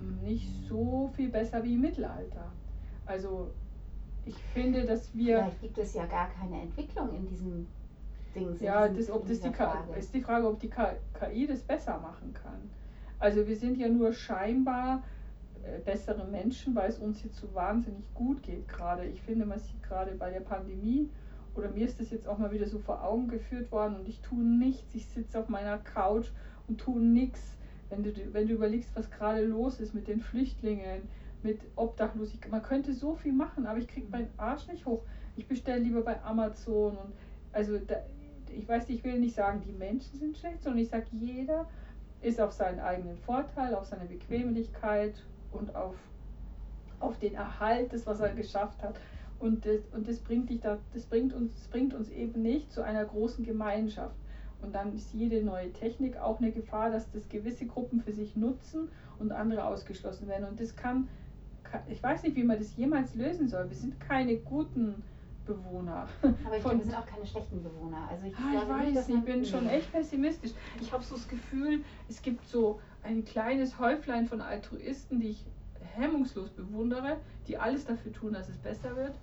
hm, 0.00 0.22
nicht 0.22 0.48
so 0.68 1.10
viel 1.14 1.28
besser 1.28 1.62
wie 1.64 1.74
im 1.74 1.80
Mittelalter. 1.80 2.52
Also 3.06 3.50
ich 4.28 4.36
finde, 4.52 4.84
dass 4.84 5.14
wir. 5.14 5.38
Vielleicht 5.38 5.60
gibt 5.62 5.78
es 5.78 5.94
ja 5.94 6.06
gar 6.06 6.28
keine 6.30 6.62
Entwicklung 6.62 7.14
in 7.14 7.26
diesem 7.26 7.66
Ding. 8.34 8.56
Ja, 8.60 8.88
das, 8.88 9.10
ob 9.10 9.26
das 9.26 9.40
die 9.40 9.52
Frage. 9.52 9.98
ist 9.98 10.14
die 10.14 10.20
Frage, 10.20 10.46
ob 10.48 10.60
die 10.60 10.70
KI 10.70 11.46
das 11.46 11.60
besser 11.60 11.98
machen 11.98 12.34
kann. 12.34 12.70
Also 13.18 13.46
wir 13.46 13.56
sind 13.56 13.78
ja 13.78 13.88
nur 13.88 14.12
scheinbar 14.12 15.02
äh, 15.64 15.80
bessere 15.80 16.24
Menschen, 16.26 16.74
weil 16.74 16.88
es 16.88 16.98
uns 16.98 17.22
jetzt 17.24 17.36
so 17.36 17.52
wahnsinnig 17.54 18.04
gut 18.14 18.42
geht 18.42 18.68
gerade. 18.68 19.06
Ich 19.06 19.22
finde, 19.22 19.44
man 19.44 19.58
sieht 19.58 19.82
gerade 19.82 20.12
bei 20.12 20.30
der 20.30 20.40
Pandemie, 20.40 21.10
oder 21.54 21.70
mir 21.70 21.86
ist 21.86 21.98
das 22.00 22.10
jetzt 22.10 22.28
auch 22.28 22.38
mal 22.38 22.52
wieder 22.52 22.68
so 22.68 22.78
vor 22.78 23.02
Augen 23.02 23.28
geführt 23.28 23.72
worden 23.72 23.96
und 23.96 24.08
ich 24.08 24.20
tue 24.20 24.44
nichts. 24.44 24.94
Ich 24.94 25.06
sitze 25.06 25.40
auf 25.40 25.48
meiner 25.48 25.78
Couch 25.78 26.28
und 26.68 26.78
tue 26.78 27.00
nichts. 27.00 27.56
Wenn 27.90 28.04
du, 28.04 28.12
wenn 28.32 28.46
du 28.46 28.54
überlegst, 28.54 28.90
was 28.94 29.10
gerade 29.10 29.44
los 29.44 29.80
ist 29.80 29.94
mit 29.94 30.06
den 30.06 30.20
Flüchtlingen, 30.20 31.02
mit 31.42 31.60
Obdachlosigkeit. 31.76 32.50
Man 32.50 32.62
könnte 32.62 32.92
so 32.92 33.14
viel 33.14 33.32
machen, 33.32 33.66
aber 33.66 33.78
ich 33.78 33.88
kriege 33.88 34.08
meinen 34.10 34.30
Arsch 34.36 34.66
nicht 34.68 34.86
hoch. 34.86 35.02
Ich 35.36 35.46
bestelle 35.46 35.80
lieber 35.80 36.02
bei 36.02 36.22
Amazon 36.22 36.96
und 36.96 37.12
also 37.52 37.78
da, 37.78 37.96
ich 38.50 38.68
weiß, 38.68 38.88
ich 38.88 39.04
will 39.04 39.18
nicht 39.18 39.34
sagen, 39.34 39.62
die 39.66 39.72
Menschen 39.72 40.18
sind 40.18 40.36
schlecht, 40.36 40.62
sondern 40.62 40.82
ich 40.82 40.88
sage, 40.88 41.06
jeder 41.12 41.68
ist 42.20 42.40
auf 42.40 42.52
seinen 42.52 42.80
eigenen 42.80 43.16
Vorteil, 43.18 43.74
auf 43.74 43.86
seine 43.86 44.06
Bequemlichkeit 44.06 45.14
und 45.52 45.74
auf, 45.74 45.94
auf 47.00 47.18
den 47.18 47.34
Erhalt 47.34 47.92
des, 47.92 48.06
was 48.06 48.20
er 48.20 48.30
geschafft 48.30 48.82
hat. 48.82 48.96
Und 49.38 49.64
das, 49.64 49.80
und 49.92 50.08
das 50.08 50.18
bringt 50.18 50.50
dich 50.50 50.60
da, 50.60 50.78
das 50.92 51.06
bringt 51.06 51.32
uns, 51.32 51.54
das 51.54 51.68
bringt 51.68 51.94
uns 51.94 52.08
eben 52.10 52.42
nicht 52.42 52.72
zu 52.72 52.82
einer 52.82 53.04
großen 53.04 53.44
Gemeinschaft. 53.44 54.16
Und 54.60 54.74
dann 54.74 54.92
ist 54.92 55.14
jede 55.14 55.42
neue 55.44 55.72
Technik 55.72 56.16
auch 56.16 56.40
eine 56.40 56.50
Gefahr, 56.50 56.90
dass 56.90 57.08
das 57.12 57.28
gewisse 57.28 57.66
Gruppen 57.66 58.00
für 58.00 58.12
sich 58.12 58.34
nutzen 58.34 58.88
und 59.20 59.30
andere 59.30 59.64
ausgeschlossen 59.64 60.26
werden. 60.26 60.48
Und 60.48 60.60
das 60.60 60.74
kann 60.74 61.08
ich 61.88 62.02
weiß 62.02 62.22
nicht, 62.22 62.36
wie 62.36 62.44
man 62.44 62.58
das 62.58 62.76
jemals 62.76 63.14
lösen 63.14 63.48
soll. 63.48 63.68
Wir 63.68 63.76
sind 63.76 63.98
keine 64.00 64.36
guten 64.36 65.02
Bewohner. 65.46 66.08
Aber 66.22 66.56
ich 66.56 66.62
glaube, 66.62 66.78
wir 66.78 66.84
sind 66.84 66.94
auch 66.94 67.06
keine 67.06 67.26
schlechten 67.26 67.62
Bewohner. 67.62 68.08
Also 68.10 68.26
ich, 68.26 68.36
ah, 68.36 68.62
ich 68.62 68.68
weiß, 68.68 69.08
nicht, 69.08 69.18
ich 69.18 69.24
bin 69.24 69.44
schon 69.44 69.68
echt 69.68 69.90
pessimistisch. 69.90 70.52
Ich 70.80 70.92
habe 70.92 71.02
so 71.02 71.16
das 71.16 71.26
Gefühl, 71.28 71.82
es 72.08 72.22
gibt 72.22 72.46
so 72.46 72.80
ein 73.02 73.24
kleines 73.24 73.78
Häuflein 73.78 74.26
von 74.26 74.40
Altruisten, 74.40 75.20
die 75.20 75.30
ich 75.30 75.44
hemmungslos 75.94 76.50
bewundere, 76.50 77.16
die 77.46 77.56
alles 77.56 77.86
dafür 77.86 78.12
tun, 78.12 78.32
dass 78.34 78.48
es 78.48 78.58
besser 78.58 78.94
wird. 78.96 79.14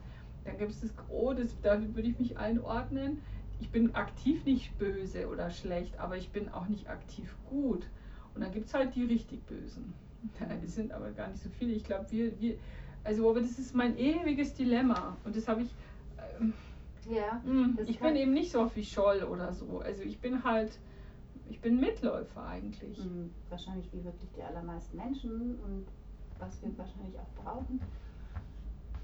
Dann 0.44 0.58
gibt 0.58 0.72
es 0.72 0.82
das 0.82 0.96
Gros, 0.96 1.36
das, 1.38 1.56
da 1.62 1.80
würde 1.80 2.10
ich 2.10 2.20
mich 2.20 2.38
einordnen. 2.38 3.22
Ich 3.60 3.70
bin 3.70 3.96
aktiv 3.96 4.44
nicht 4.46 4.78
böse 4.78 5.30
oder 5.30 5.50
schlecht, 5.50 5.98
aber 6.00 6.18
ich 6.18 6.30
bin 6.30 6.50
auch 6.50 6.68
nicht 6.68 6.90
aktiv 6.90 7.36
gut. 7.50 7.88
Und 8.34 8.42
dann 8.42 8.52
gibt 8.52 8.68
es 8.68 8.74
halt 8.74 8.96
die 8.96 9.06
richtig 9.06 9.46
Bösen. 9.46 9.94
Es 10.64 10.76
sind 10.76 10.92
aber 10.92 11.12
gar 11.12 11.30
nicht 11.30 11.44
so 11.44 11.50
viele. 11.50 11.74
Ich 11.74 11.84
glaube, 11.84 12.06
wir, 12.12 12.40
wir, 12.40 12.58
also, 13.04 13.30
aber 13.30 13.42
das 13.42 13.60
ist 13.60 13.76
mein 13.76 13.98
ewiges 13.98 14.54
Dilemma. 14.54 15.18
Und 15.24 15.36
das 15.36 15.48
habe 15.48 15.62
ich. 15.62 15.70
Ähm, 16.40 16.54
ja. 17.10 17.42
Mh, 17.46 17.78
hm, 17.78 17.80
ich 17.88 18.00
bin 18.00 18.16
eben 18.16 18.34
nicht 18.34 18.52
so 18.52 18.70
wie 18.76 18.84
Scholl 18.84 19.24
oder 19.24 19.54
so. 19.54 19.80
Also, 19.80 20.04
ich 20.04 20.20
bin 20.20 20.44
halt. 20.44 20.80
Ich 21.48 21.60
bin 21.60 21.80
Mitläufer 21.80 22.44
eigentlich. 22.44 22.98
Mhm, 22.98 23.30
wahrscheinlich 23.50 23.88
wie 23.94 24.04
wirklich 24.04 24.32
die 24.36 24.42
allermeisten 24.42 24.98
Menschen 24.98 25.60
und 25.64 25.86
was 26.40 26.62
wir 26.64 26.76
wahrscheinlich 26.76 27.16
auch 27.20 27.44
brauchen. 27.44 27.80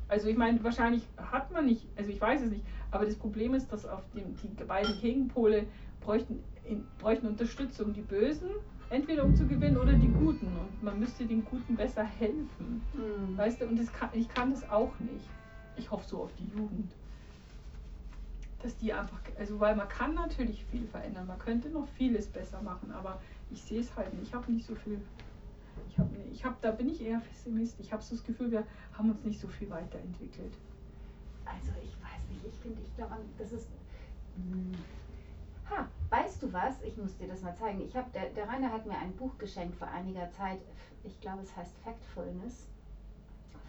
Also 0.08 0.28
ich 0.28 0.36
meine, 0.36 0.62
wahrscheinlich 0.62 1.08
hat 1.16 1.52
man 1.54 1.66
nicht, 1.66 1.88
also 1.96 2.10
ich 2.10 2.20
weiß 2.20 2.42
es 2.42 2.52
nicht, 2.52 2.66
aber 2.92 3.06
das 3.06 3.16
Problem 3.16 3.54
ist, 3.54 3.72
dass 3.72 3.86
auf 3.86 4.04
dem, 4.12 4.36
die 4.36 4.64
beiden 4.66 5.00
Gegenpole 5.00 5.68
bräuchten, 6.02 6.44
in, 6.66 6.86
bräuchten 7.00 7.28
Unterstützung. 7.28 7.94
Die 7.94 8.02
Bösen 8.02 8.50
entweder 8.92 9.24
um 9.24 9.36
zu 9.36 9.48
gewinnen 9.48 9.78
oder 9.78 9.94
die 9.94 10.10
Guten. 10.10 10.48
Und 10.48 10.84
man 10.84 11.00
müsste 11.00 11.26
den 11.26 11.44
Guten 11.46 11.76
besser 11.76 12.04
helfen. 12.04 12.84
Mhm. 12.94 13.38
Weißt 13.38 13.62
du, 13.62 13.66
und 13.66 13.80
das 13.80 13.92
kann, 13.92 14.10
ich 14.14 14.28
kann 14.28 14.52
das 14.52 14.70
auch 14.70 15.00
nicht. 15.00 15.28
Ich 15.78 15.90
hoffe 15.90 16.08
so 16.08 16.24
auf 16.24 16.32
die 16.36 16.48
Jugend. 16.48 16.92
Dass 18.62 18.78
die 18.78 18.94
einfach, 18.94 19.20
also 19.40 19.60
weil 19.60 19.76
man 19.76 19.88
kann 19.88 20.14
natürlich 20.14 20.64
viel 20.66 20.86
verändern, 20.86 21.26
man 21.26 21.40
könnte 21.40 21.70
noch 21.70 21.88
vieles 21.98 22.28
besser 22.28 22.62
machen, 22.62 22.92
aber 22.92 23.20
ich 23.50 23.64
sehe 23.64 23.80
es 23.80 23.96
halt 23.96 24.14
nicht. 24.14 24.28
Ich 24.28 24.34
habe 24.36 24.52
nicht 24.52 24.68
so 24.68 24.76
viel. 24.76 25.02
Ich 25.90 25.98
habe, 25.98 26.10
ich 26.32 26.46
hab, 26.46 26.62
da 26.62 26.72
bin 26.72 26.90
ich 26.90 27.02
eher 27.02 27.20
Pessimist. 27.20 27.80
Ich 27.80 27.92
habe 27.92 28.04
so 28.04 28.16
das 28.16 28.24
Gefühl, 28.24 28.52
wir 28.52 28.66
haben 28.94 29.10
uns 29.10 29.24
nicht 29.24 29.40
so 29.40 29.48
viel 29.48 29.70
weiterentwickelt. 29.70 30.54
Also 31.46 31.72
ich 31.82 31.96
weiß 32.04 32.30
nicht, 32.30 32.46
ich 32.46 32.60
finde, 32.62 32.82
ich 32.82 32.96
glaube, 32.96 33.16
das 33.38 33.52
ist. 33.52 33.70
Mh, 34.36 34.54
hm, 34.54 34.72
ha, 35.70 35.88
weißt 36.12 36.44
du 36.44 36.54
was? 36.54 36.82
Ich 36.84 36.98
muss 36.98 37.16
dir 37.18 37.28
das 37.28 37.42
mal 37.42 37.56
zeigen. 37.56 37.82
Ich 37.82 37.96
hab, 37.96 38.12
der, 38.14 38.30
der 38.30 38.48
Rainer 38.48 38.72
hat 38.72 38.86
mir 38.86 38.98
ein 38.98 39.16
Buch 39.16 39.38
geschenkt 39.38 39.78
vor 39.78 39.88
einiger 39.88 40.30
Zeit. 40.32 40.60
Ich 41.04 41.20
glaube, 41.22 41.42
es 41.42 41.56
heißt 41.56 41.74
Factfulness 41.84 42.68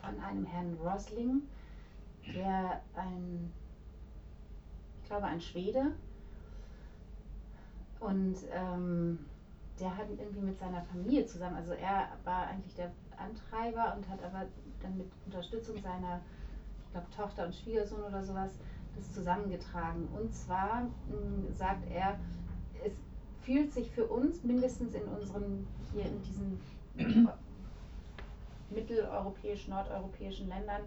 von 0.03 0.21
einem 0.21 0.45
Herrn 0.45 0.77
Rosling, 0.83 1.43
der 2.35 2.83
ein, 2.97 3.53
ich 5.01 5.09
glaube, 5.09 5.27
ein 5.27 5.41
Schwede. 5.41 5.93
Und 8.01 8.37
ähm, 8.53 9.25
der 9.79 9.97
hat 9.97 10.09
irgendwie 10.11 10.41
mit 10.41 10.59
seiner 10.59 10.83
Familie 10.83 11.25
zusammen, 11.25 11.57
also 11.57 11.73
er 11.73 12.09
war 12.25 12.49
eigentlich 12.49 12.75
der 12.75 12.91
Antreiber 13.17 13.95
und 13.97 14.09
hat 14.09 14.23
aber 14.25 14.47
dann 14.83 14.99
mit 14.99 15.07
Unterstützung 15.27 15.81
seiner, 15.81 16.21
ich 16.85 16.91
glaube, 16.91 17.07
Tochter 17.17 17.47
und 17.47 17.55
Schwiegersohn 17.55 18.03
oder 18.03 18.25
sowas, 18.25 18.59
das 18.97 19.13
zusammengetragen. 19.13 20.09
Und 20.19 20.35
zwar 20.35 20.83
mh, 20.83 21.55
sagt 21.55 21.91
er, 21.91 22.19
es 22.85 22.93
fühlt 23.43 23.73
sich 23.73 23.91
für 23.91 24.07
uns 24.07 24.43
mindestens 24.45 24.95
in 24.95 25.05
unseren, 25.05 25.67
hier 25.93 26.05
in 26.07 26.23
diesen 26.23 26.61
mitteleuropäischen, 28.71 29.73
nordeuropäischen 29.73 30.49
Ländern 30.49 30.83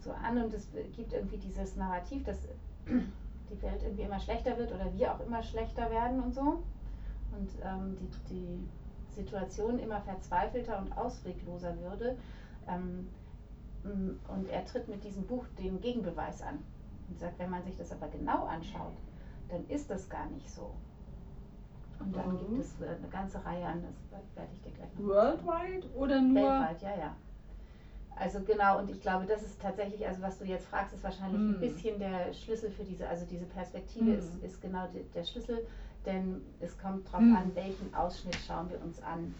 so 0.00 0.12
an 0.12 0.42
und 0.42 0.52
es 0.52 0.68
gibt 0.94 1.12
irgendwie 1.12 1.38
dieses 1.38 1.76
Narrativ, 1.76 2.24
dass 2.24 2.38
die 2.86 3.62
Welt 3.62 3.82
irgendwie 3.82 4.02
immer 4.02 4.20
schlechter 4.20 4.56
wird 4.58 4.72
oder 4.72 4.92
wir 4.94 5.12
auch 5.12 5.20
immer 5.20 5.42
schlechter 5.42 5.90
werden 5.90 6.22
und 6.22 6.34
so 6.34 6.62
und 7.32 7.50
ähm, 7.62 7.96
die, 8.28 8.34
die 8.34 8.68
Situation 9.14 9.78
immer 9.78 10.00
verzweifelter 10.00 10.78
und 10.78 10.92
auswegloser 10.96 11.78
würde. 11.80 12.16
Ähm, 12.68 13.08
und 13.84 14.48
er 14.48 14.64
tritt 14.64 14.88
mit 14.88 15.04
diesem 15.04 15.26
Buch 15.26 15.44
den 15.58 15.80
Gegenbeweis 15.80 16.40
an 16.40 16.58
und 17.08 17.18
sagt, 17.18 17.38
wenn 17.38 17.50
man 17.50 17.62
sich 17.64 17.76
das 17.76 17.92
aber 17.92 18.08
genau 18.08 18.44
anschaut, 18.44 18.94
dann 19.48 19.66
ist 19.68 19.90
das 19.90 20.08
gar 20.08 20.26
nicht 20.26 20.50
so. 20.50 20.74
Und 22.00 22.14
dann 22.14 22.38
gibt 22.38 22.60
es 22.60 22.80
äh, 22.80 22.86
eine 22.86 23.08
ganze 23.08 23.44
Reihe 23.44 23.66
an, 23.66 23.84
das 24.10 24.36
werde 24.36 24.50
ich 24.52 24.62
dir 24.62 24.72
gleich 24.72 24.94
noch 24.94 25.06
Worldwide 25.06 25.86
oder 25.94 26.20
nur? 26.20 26.42
Weltweit, 26.42 26.82
ja, 26.82 26.96
ja. 26.96 27.16
Also 28.16 28.40
genau, 28.42 28.78
und 28.78 28.90
ich 28.90 29.00
glaube, 29.00 29.26
das 29.26 29.42
ist 29.42 29.60
tatsächlich, 29.60 30.06
also 30.06 30.22
was 30.22 30.38
du 30.38 30.44
jetzt 30.44 30.66
fragst, 30.66 30.94
ist 30.94 31.02
wahrscheinlich 31.02 31.40
mm. 31.40 31.48
ein 31.48 31.54
hm. 31.54 31.60
bisschen 31.60 31.98
der 31.98 32.32
Schlüssel 32.32 32.70
für 32.70 32.84
diese, 32.84 33.08
also 33.08 33.26
diese 33.26 33.44
Perspektive 33.46 34.04
mm. 34.04 34.18
ist, 34.18 34.44
ist 34.44 34.60
genau 34.60 34.86
die, 34.92 35.02
der 35.14 35.24
Schlüssel, 35.24 35.66
denn 36.06 36.40
es 36.60 36.78
kommt 36.78 37.08
darauf 37.08 37.22
mm. 37.22 37.36
an, 37.36 37.50
welchen 37.54 37.92
Ausschnitt 37.92 38.36
schauen 38.46 38.70
wir 38.70 38.80
uns 38.82 39.02
an. 39.02 39.34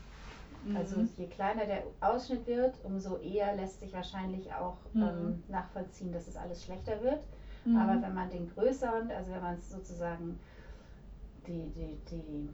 Also 0.75 1.01
mhm. 1.01 1.11
je 1.19 1.27
kleiner 1.27 1.67
der 1.67 1.83
Ausschnitt 2.01 2.47
wird, 2.47 2.75
umso 2.85 3.19
eher 3.19 3.55
lässt 3.55 3.81
sich 3.81 3.93
wahrscheinlich 3.93 4.53
auch 4.55 4.79
mhm. 4.95 5.03
ähm, 5.03 5.43
nachvollziehen, 5.49 6.11
dass 6.13 6.27
es 6.27 6.37
alles 6.37 6.65
schlechter 6.65 7.03
wird. 7.03 7.23
Mhm. 7.65 7.77
Aber 7.77 8.03
wenn 8.03 8.15
man 8.15 8.31
den 8.31 8.49
größeren, 8.51 9.11
also 9.11 9.33
wenn 9.33 9.43
man 9.43 9.55
es 9.55 9.71
sozusagen 9.71 10.39
die, 11.47 11.71
die, 11.71 11.99
die 12.11 12.49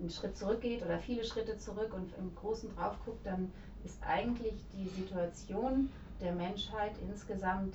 einen 0.00 0.10
Schritt 0.10 0.36
zurückgeht 0.36 0.82
oder 0.82 0.98
viele 0.98 1.24
Schritte 1.24 1.56
zurück 1.58 1.92
und 1.94 2.12
im 2.16 2.34
Großen 2.34 2.74
drauf 2.74 2.96
guckt, 3.04 3.24
dann 3.26 3.52
ist 3.84 4.02
eigentlich 4.02 4.54
die 4.72 4.88
Situation 4.88 5.90
der 6.20 6.32
Menschheit 6.32 6.92
insgesamt 7.02 7.74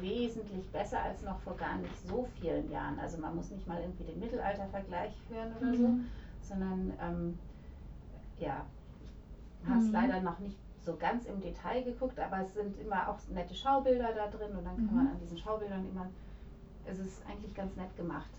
wesentlich 0.00 0.66
besser 0.70 1.02
als 1.02 1.22
noch 1.22 1.40
vor 1.40 1.56
gar 1.56 1.78
nicht 1.78 2.06
so 2.06 2.28
vielen 2.38 2.70
Jahren. 2.70 2.98
Also 2.98 3.18
man 3.18 3.34
muss 3.34 3.50
nicht 3.50 3.66
mal 3.66 3.80
irgendwie 3.80 4.04
den 4.04 4.20
Mittelaltervergleich 4.20 5.14
führen 5.28 5.54
oder 5.56 5.66
mhm. 5.66 5.76
so, 5.76 6.54
sondern 6.54 6.92
ähm, 7.00 7.38
ja, 8.38 8.66
habe 9.66 9.80
es 9.80 9.86
mhm. 9.86 9.92
leider 9.92 10.20
noch 10.20 10.38
nicht 10.38 10.56
so 10.86 10.96
ganz 10.96 11.26
im 11.26 11.40
Detail 11.40 11.82
geguckt, 11.82 12.18
aber 12.18 12.40
es 12.40 12.54
sind 12.54 12.78
immer 12.80 13.08
auch 13.08 13.18
nette 13.28 13.54
Schaubilder 13.54 14.14
da 14.14 14.28
drin 14.28 14.56
und 14.56 14.64
dann 14.64 14.76
kann 14.76 14.86
mhm. 14.86 14.96
man 14.96 15.06
an 15.08 15.20
diesen 15.20 15.36
Schaubildern 15.36 15.86
immer, 15.90 16.08
es 16.86 16.98
ist 16.98 17.22
eigentlich 17.28 17.54
ganz 17.54 17.76
nett 17.76 17.94
gemacht 17.96 18.30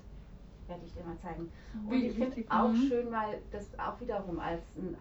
werde 0.68 0.84
ich 0.86 0.94
dir 0.94 1.04
mal 1.04 1.18
zeigen. 1.20 1.51
Und 1.88 2.04
ich 2.04 2.13
finde 2.13 2.44
auch 2.50 2.70
mhm. 2.70 2.88
schön 2.88 3.10
mal, 3.10 3.38
das 3.51 3.68
auch 3.80 4.00
wiederum 4.00 4.39
als 4.39 4.62
ein, 4.75 4.98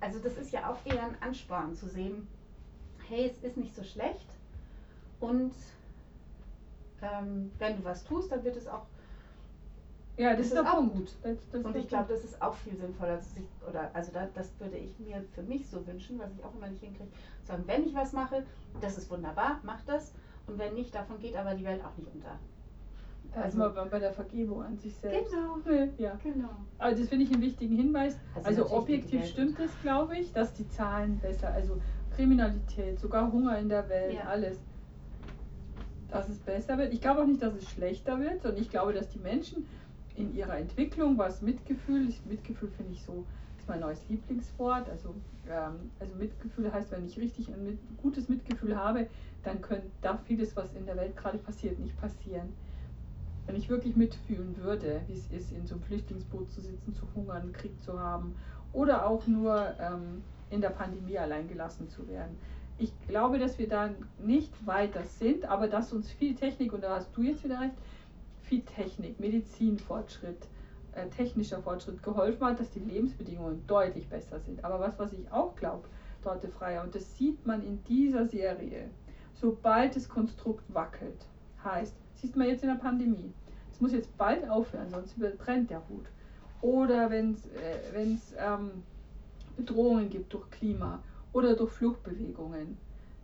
also 0.00 0.18
das 0.20 0.36
ist 0.36 0.52
ja 0.52 0.70
auch 0.70 0.78
eher 0.84 1.04
ein 1.04 1.20
Ansporn 1.20 1.74
zu 1.74 1.88
sehen, 1.88 2.28
hey, 3.08 3.26
es 3.26 3.42
ist 3.42 3.56
nicht 3.56 3.74
so 3.74 3.82
schlecht 3.82 4.28
und 5.20 5.52
ähm, 7.02 7.50
wenn 7.58 7.78
du 7.78 7.84
was 7.84 8.04
tust, 8.04 8.30
dann 8.30 8.44
wird 8.44 8.56
es 8.56 8.66
auch 8.66 8.86
ja, 10.18 10.34
das, 10.34 10.50
das 10.50 10.60
ist, 10.60 10.66
auch 10.66 10.80
gut. 10.80 11.14
Das, 11.22 11.36
das 11.52 11.64
und 11.64 11.76
ich 11.76 11.88
glaube, 11.88 12.12
das 12.12 12.24
ist 12.24 12.42
auch 12.42 12.54
viel 12.54 12.76
sinnvoller. 12.76 13.20
Sich, 13.20 13.44
oder, 13.68 13.90
also 13.94 14.12
da, 14.12 14.28
das 14.34 14.52
würde 14.58 14.76
ich 14.76 14.98
mir 14.98 15.24
für 15.32 15.42
mich 15.42 15.68
so 15.68 15.86
wünschen, 15.86 16.18
was 16.18 16.30
ich 16.36 16.44
auch 16.44 16.54
immer 16.54 16.68
nicht 16.68 16.82
hinkriege. 16.82 17.10
Sagen, 17.44 17.62
wenn 17.66 17.86
ich 17.86 17.94
was 17.94 18.12
mache, 18.12 18.44
das 18.80 18.98
ist 18.98 19.10
wunderbar, 19.10 19.60
mach 19.62 19.80
das. 19.82 20.12
Und 20.46 20.58
wenn 20.58 20.74
nicht, 20.74 20.94
davon 20.94 21.18
geht 21.18 21.36
aber 21.36 21.54
die 21.54 21.64
Welt 21.64 21.82
auch 21.84 21.96
nicht 21.96 22.12
unter. 22.12 22.38
Also 23.32 23.58
mal 23.58 23.68
bei 23.68 23.98
der 23.98 24.12
Vergebung 24.12 24.62
an 24.62 24.76
sich 24.78 24.94
selbst. 24.96 25.30
Genau. 25.30 25.58
Ja. 25.98 26.18
genau. 26.22 26.48
Also 26.78 27.02
das 27.02 27.08
finde 27.08 27.24
ich 27.24 27.32
einen 27.32 27.42
wichtigen 27.42 27.76
Hinweis. 27.76 28.16
Also, 28.34 28.62
also 28.62 28.76
objektiv 28.76 29.26
stimmt 29.26 29.58
es, 29.60 29.70
glaube 29.82 30.18
ich, 30.18 30.32
dass 30.32 30.52
die 30.54 30.68
Zahlen 30.68 31.18
besser, 31.18 31.52
also 31.52 31.78
Kriminalität, 32.16 32.98
sogar 32.98 33.30
Hunger 33.30 33.58
in 33.58 33.68
der 33.68 33.88
Welt, 33.88 34.14
ja. 34.14 34.22
alles, 34.22 34.58
dass 36.10 36.28
es 36.28 36.38
besser 36.38 36.78
wird. 36.78 36.92
Ich 36.92 37.00
glaube 37.00 37.22
auch 37.22 37.26
nicht, 37.26 37.42
dass 37.42 37.54
es 37.54 37.68
schlechter 37.68 38.18
wird, 38.18 38.42
sondern 38.42 38.60
ich 38.60 38.70
glaube, 38.70 38.92
dass 38.92 39.08
die 39.10 39.18
Menschen 39.18 39.66
in 40.18 40.34
ihrer 40.34 40.58
Entwicklung, 40.58 41.16
was 41.16 41.42
Mitgefühl, 41.42 42.12
Mitgefühl 42.24 42.70
finde 42.76 42.92
ich 42.92 43.02
so, 43.02 43.24
ist 43.58 43.68
mein 43.68 43.80
neues 43.80 44.06
Lieblingswort. 44.08 44.88
Also, 44.90 45.14
ähm, 45.48 45.90
also 46.00 46.14
Mitgefühl 46.16 46.72
heißt, 46.72 46.90
wenn 46.90 47.06
ich 47.06 47.18
richtig 47.18 47.48
ein 47.48 47.64
mit, 47.64 47.78
gutes 48.02 48.28
Mitgefühl 48.28 48.76
habe, 48.76 49.06
dann 49.44 49.60
könnt, 49.60 49.84
darf 50.02 50.20
vieles, 50.24 50.56
was 50.56 50.72
in 50.74 50.86
der 50.86 50.96
Welt 50.96 51.16
gerade 51.16 51.38
passiert, 51.38 51.78
nicht 51.78 51.98
passieren 52.00 52.52
wenn 53.48 53.56
ich 53.56 53.68
wirklich 53.70 53.96
mitfühlen 53.96 54.54
würde, 54.62 55.00
wie 55.08 55.14
es 55.14 55.26
ist, 55.30 55.52
in 55.52 55.66
so 55.66 55.74
einem 55.74 55.84
Flüchtlingsboot 55.84 56.52
zu 56.52 56.60
sitzen, 56.60 56.94
zu 56.94 57.02
hungern, 57.14 57.50
Krieg 57.54 57.72
zu 57.82 57.98
haben 57.98 58.36
oder 58.74 59.06
auch 59.06 59.26
nur 59.26 59.74
ähm, 59.80 60.22
in 60.50 60.60
der 60.60 60.68
Pandemie 60.68 61.18
allein 61.18 61.48
gelassen 61.48 61.88
zu 61.88 62.06
werden. 62.08 62.36
Ich 62.76 62.92
glaube, 63.08 63.38
dass 63.38 63.58
wir 63.58 63.66
da 63.66 63.88
nicht 64.22 64.52
weiter 64.66 65.02
sind, 65.04 65.46
aber 65.46 65.66
dass 65.66 65.94
uns 65.94 66.10
viel 66.10 66.34
Technik, 66.34 66.74
und 66.74 66.84
da 66.84 66.96
hast 66.96 67.08
du 67.16 67.22
jetzt 67.22 67.42
wieder 67.42 67.58
recht, 67.58 67.74
viel 68.48 68.62
Technik, 68.62 69.20
Medizinfortschritt, 69.20 70.48
äh, 70.92 71.08
technischer 71.08 71.62
Fortschritt 71.62 72.02
geholfen 72.02 72.44
hat, 72.46 72.60
dass 72.60 72.70
die 72.70 72.80
Lebensbedingungen 72.80 73.66
deutlich 73.66 74.08
besser 74.08 74.40
sind. 74.40 74.64
Aber 74.64 74.80
was, 74.80 74.98
was 74.98 75.12
ich 75.12 75.30
auch 75.30 75.54
glaube, 75.56 75.88
Dorte 76.22 76.48
Freier, 76.48 76.82
und 76.82 76.94
das 76.94 77.16
sieht 77.16 77.46
man 77.46 77.64
in 77.64 77.82
dieser 77.84 78.26
Serie, 78.26 78.90
sobald 79.34 79.94
das 79.94 80.08
Konstrukt 80.08 80.64
wackelt, 80.74 81.26
heißt, 81.62 81.94
Siehst 82.20 82.34
man 82.34 82.48
jetzt 82.48 82.64
in 82.64 82.68
der 82.68 82.76
Pandemie. 82.76 83.32
Es 83.72 83.80
muss 83.80 83.92
jetzt 83.92 84.16
bald 84.18 84.48
aufhören, 84.48 84.90
sonst 84.90 85.14
brennt 85.38 85.70
der 85.70 85.88
Hut. 85.88 86.06
Oder 86.60 87.10
wenn 87.10 87.34
es 87.34 88.32
äh, 88.32 88.44
ähm, 88.44 88.82
Bedrohungen 89.56 90.10
gibt 90.10 90.32
durch 90.32 90.50
Klima 90.50 91.00
oder 91.32 91.54
durch 91.54 91.70
Fluchtbewegungen, 91.70 92.76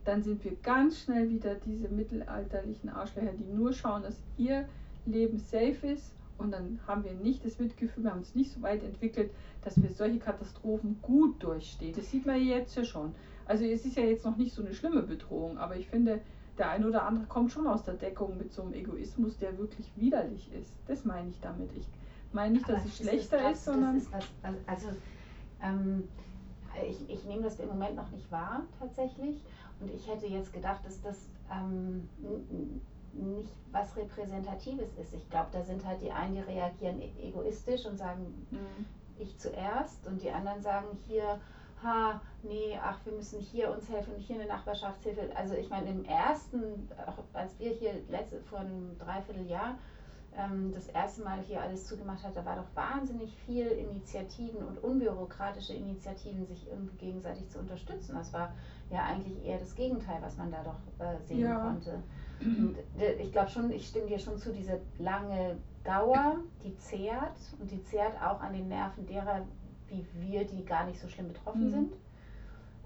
dann 0.05 0.23
sind 0.23 0.45
wir 0.45 0.55
ganz 0.63 1.01
schnell 1.01 1.29
wieder 1.29 1.57
diese 1.57 1.89
mittelalterlichen 1.89 2.89
Arschlöcher, 2.89 3.33
die 3.33 3.53
nur 3.53 3.73
schauen, 3.73 4.03
dass 4.03 4.21
ihr 4.37 4.69
Leben 5.07 5.39
safe 5.39 5.87
ist 5.87 6.13
und 6.39 6.51
dann 6.51 6.81
haben 6.87 7.05
wir 7.05 7.13
nicht 7.13 7.45
das 7.45 7.59
Mitgefühl, 7.59 8.05
wir 8.05 8.11
haben 8.11 8.19
uns 8.19 8.35
nicht 8.35 8.53
so 8.53 8.63
weit 8.63 8.83
entwickelt, 8.83 9.31
dass 9.63 9.81
wir 9.81 9.91
solche 9.91 10.19
Katastrophen 10.19 10.99
gut 11.03 11.43
durchstehen. 11.43 11.95
Das 11.97 12.11
sieht 12.11 12.27
man 12.27 12.43
jetzt 12.43 12.77
ja 12.77 12.85
schon. 12.85 13.15
Also 13.47 13.65
es 13.65 13.85
ist 13.85 13.97
ja 13.97 14.05
jetzt 14.05 14.25
noch 14.25 14.37
nicht 14.37 14.55
so 14.55 14.63
eine 14.63 14.75
schlimme 14.75 15.03
Bedrohung, 15.03 15.59
aber 15.59 15.77
ich 15.77 15.89
finde, 15.89 16.21
der 16.59 16.71
eine 16.71 16.87
oder 16.87 17.05
andere 17.05 17.27
kommt 17.27 17.53
schon 17.53 17.67
aus 17.67 17.83
der 17.85 17.95
Deckung 17.95 18.39
mit 18.39 18.53
so 18.53 18.63
einem 18.63 18.75
Egoismus, 18.75 19.37
der 19.39 19.59
wirklich 19.59 19.91
widerlich 19.97 20.53
ist. 20.53 20.73
Das 20.87 21.05
meine 21.05 21.29
ich 21.29 21.41
damit. 21.41 21.71
Ich 21.77 21.87
meine 22.33 22.55
nicht, 22.55 22.69
dass 22.69 22.81
Aber 22.81 22.87
es 22.87 22.97
schlechter 22.97 23.51
ist, 23.51 23.59
ist, 23.59 23.65
sondern. 23.65 23.97
Ist 23.97 24.13
was, 24.13 24.25
also, 24.67 24.89
ähm, 25.63 26.09
ich, 26.89 27.09
ich 27.09 27.25
nehme 27.25 27.43
das 27.43 27.59
im 27.61 27.69
Moment 27.69 27.97
noch 27.97 28.11
nicht 28.11 28.31
wahr, 28.31 28.63
tatsächlich. 28.79 29.37
Und 29.81 29.93
ich 29.93 30.09
hätte 30.09 30.27
jetzt 30.27 30.53
gedacht, 30.53 30.85
dass 30.85 31.01
das 31.03 31.29
ähm, 31.53 32.09
nicht 33.15 33.53
was 33.73 33.97
Repräsentatives 33.97 34.93
ist. 34.99 35.15
Ich 35.15 35.29
glaube, 35.31 35.49
da 35.53 35.63
sind 35.63 35.85
halt 35.85 36.01
die 36.03 36.11
einen, 36.11 36.35
die 36.35 36.41
reagieren 36.41 37.01
e-, 37.01 37.29
egoistisch 37.29 37.87
und 37.87 37.97
sagen, 37.97 38.47
mhm. 38.51 38.87
ich 39.19 39.39
zuerst, 39.39 40.07
und 40.07 40.23
die 40.23 40.31
anderen 40.31 40.63
sagen 40.63 40.89
hier, 41.07 41.41
ha, 41.83 42.21
nee, 42.43 42.79
ach, 42.83 42.99
wir 43.05 43.13
müssen 43.13 43.41
hier 43.41 43.71
uns 43.71 43.89
helfen, 43.89 44.15
hier 44.19 44.37
eine 44.37 44.47
Nachbarschaftshilfe. 44.47 45.37
Also 45.37 45.55
ich 45.55 45.69
meine, 45.69 45.91
im 45.91 46.05
ersten, 46.05 46.89
auch 47.07 47.19
als 47.33 47.59
wir 47.59 47.71
hier 47.71 47.95
letzte, 48.09 48.41
vor 48.41 48.61
einem 48.61 48.97
Dreivierteljahr 48.99 49.77
ähm, 50.37 50.73
das 50.73 50.89
erste 50.89 51.23
Mal 51.23 51.41
hier 51.43 51.61
alles 51.61 51.87
zugemacht 51.87 52.25
hat, 52.25 52.37
da 52.37 52.45
war 52.45 52.57
doch 52.57 52.75
wahnsinnig 52.75 53.35
viel 53.47 53.67
Initiativen 53.67 54.65
und 54.65 54.83
unbürokratische 54.83 55.75
Initiativen, 55.75 56.47
sich 56.47 56.67
irgendwie 56.69 56.97
gegenseitig 56.97 57.49
zu 57.51 57.59
unterstützen. 57.59 58.15
Das 58.17 58.33
war 58.33 58.53
ja 58.91 59.05
eigentlich 59.05 59.45
eher 59.45 59.59
das 59.59 59.75
Gegenteil, 59.75 60.21
was 60.23 60.37
man 60.37 60.51
da 60.51 60.63
doch 60.63 61.05
äh, 61.05 61.21
sehen 61.25 61.41
ja. 61.41 61.61
konnte. 61.61 62.03
Und 62.41 62.77
äh, 63.01 63.15
ich 63.15 63.33
glaube 63.33 63.51
schon, 63.51 63.71
ich 63.71 63.87
stimme 63.87 64.07
dir 64.07 64.19
schon 64.19 64.39
zu, 64.39 64.53
diese 64.53 64.81
lange 64.99 65.57
Dauer, 65.85 66.37
die 66.65 66.77
zehrt 66.77 67.37
und 67.61 67.71
die 67.71 67.83
zehrt 67.85 68.21
auch 68.23 68.41
an 68.41 68.53
den 68.53 68.69
Nerven 68.69 69.07
derer, 69.07 69.47
wie 69.89 70.07
wir, 70.15 70.45
die 70.45 70.65
gar 70.65 70.87
nicht 70.87 71.01
so 71.01 71.09
schlimm 71.09 71.29
betroffen 71.29 71.67
mhm. 71.67 71.71
sind. 71.71 71.93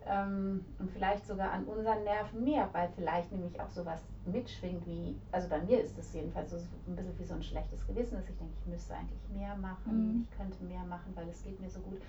ähm, 0.06 0.64
und 0.78 0.90
vielleicht 0.90 1.26
sogar 1.26 1.52
an 1.52 1.64
unseren 1.64 2.02
Nerven 2.04 2.44
mehr, 2.44 2.68
weil 2.72 2.88
vielleicht 2.94 3.30
nämlich 3.32 3.60
auch 3.60 3.68
sowas 3.68 4.00
mitschwingt 4.26 4.86
wie, 4.86 5.16
also 5.32 5.48
bei 5.48 5.60
mir 5.62 5.80
ist 5.82 5.98
es 5.98 6.12
jedenfalls 6.12 6.50
so 6.50 6.56
ein 6.56 6.96
bisschen 6.96 7.18
wie 7.18 7.24
so 7.24 7.34
ein 7.34 7.42
schlechtes 7.42 7.86
Gewissen, 7.86 8.16
dass 8.16 8.28
ich 8.28 8.36
denke, 8.36 8.54
ich 8.60 8.66
müsste 8.66 8.94
eigentlich 8.94 9.20
mehr 9.34 9.56
machen, 9.56 10.14
mhm. 10.14 10.26
ich 10.30 10.36
könnte 10.36 10.62
mehr 10.64 10.84
machen, 10.84 11.12
weil 11.14 11.28
es 11.28 11.42
geht 11.42 11.60
mir 11.60 11.70
so 11.70 11.80
gut. 11.80 12.00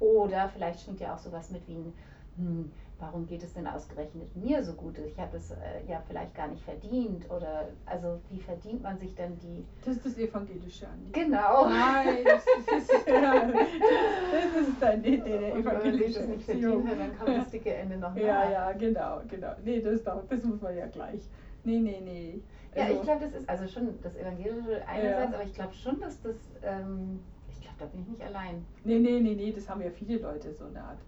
Oder 0.00 0.48
vielleicht 0.48 0.80
schwingt 0.80 1.00
ja 1.00 1.14
auch 1.14 1.18
sowas 1.18 1.50
mit 1.50 1.66
wie 1.66 1.74
ein, 1.74 1.92
hm, 2.36 2.70
warum 2.98 3.26
geht 3.26 3.42
es 3.42 3.52
denn 3.52 3.66
ausgerechnet 3.66 4.34
mir 4.36 4.62
so 4.64 4.72
gut? 4.72 4.98
Ich 4.98 5.18
habe 5.18 5.36
es 5.36 5.50
äh, 5.50 5.56
ja 5.86 6.02
vielleicht 6.06 6.34
gar 6.34 6.48
nicht 6.48 6.62
verdient 6.62 7.30
oder 7.30 7.68
also 7.86 8.20
wie 8.30 8.40
verdient 8.40 8.82
man 8.82 8.98
sich 8.98 9.14
denn 9.14 9.38
die? 9.38 9.64
Das 9.84 9.96
ist 9.96 10.06
das 10.06 10.18
Evangelische 10.18 10.86
an 10.86 11.10
Genau. 11.12 11.68
Nein, 11.68 12.24
das, 12.24 12.44
ist, 12.82 13.06
ja, 13.06 13.46
das 13.46 14.66
ist 14.66 14.80
dann 14.80 15.00
nee, 15.00 15.10
nee, 15.10 15.18
der 15.18 15.54
evangelische 15.56 16.20
Wenn 16.20 16.30
nicht 16.30 16.44
verdient 16.44 16.88
dann 16.88 17.18
kommt 17.18 17.38
das 17.38 17.50
dicke 17.50 17.74
Ende 17.74 17.96
noch 17.96 18.14
nach. 18.14 18.16
Ja, 18.16 18.50
ja, 18.50 18.72
genau, 18.72 19.20
genau. 19.28 19.52
Nee, 19.64 19.80
das, 19.80 20.02
das 20.02 20.44
muss 20.44 20.60
man 20.60 20.76
ja 20.76 20.86
gleich. 20.86 21.22
Nee, 21.64 21.80
nee, 21.80 22.00
nee. 22.02 22.40
Also, 22.74 22.92
ja, 22.92 22.98
ich 22.98 23.02
glaube, 23.02 23.24
das 23.24 23.34
ist 23.34 23.48
also 23.48 23.66
schon 23.66 24.00
das 24.02 24.14
Evangelische 24.16 24.86
einerseits, 24.86 25.30
ja. 25.30 25.38
aber 25.38 25.44
ich 25.44 25.54
glaube 25.54 25.74
schon, 25.74 26.00
dass 26.00 26.20
das 26.22 26.36
ähm, 26.62 27.20
ich 27.50 27.60
glaube, 27.60 27.76
da 27.78 27.86
bin 27.86 28.02
ich 28.02 28.08
nicht 28.08 28.22
allein. 28.22 28.64
Nee, 28.84 28.98
nee, 28.98 29.20
nee, 29.20 29.34
nee, 29.34 29.52
das 29.52 29.68
haben 29.68 29.80
ja 29.82 29.90
viele 29.90 30.18
Leute 30.18 30.52
so 30.52 30.66
eine 30.66 30.82
Art. 30.82 30.98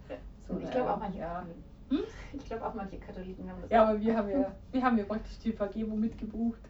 So 0.51 0.59
ich 0.59 0.71
glaube 0.71 0.93
auch 0.93 0.99
manche. 0.99 1.19
Ja. 1.19 1.45
Hm? 1.89 1.99
Ich 2.33 2.45
glaube 2.45 2.65
auch 2.65 2.73
manche 2.73 2.97
Katholiken 2.97 3.49
haben 3.49 3.61
das. 3.61 3.71
Ja, 3.71 3.87
aber 3.87 3.99
wir 3.99 4.17
haben 4.17 4.29
ja, 4.29 4.51
wir 4.71 4.81
haben 4.81 4.97
ja 4.97 5.03
praktisch 5.03 5.37
die 5.39 5.51
Vergebung 5.51 5.99
mitgebucht. 5.99 6.61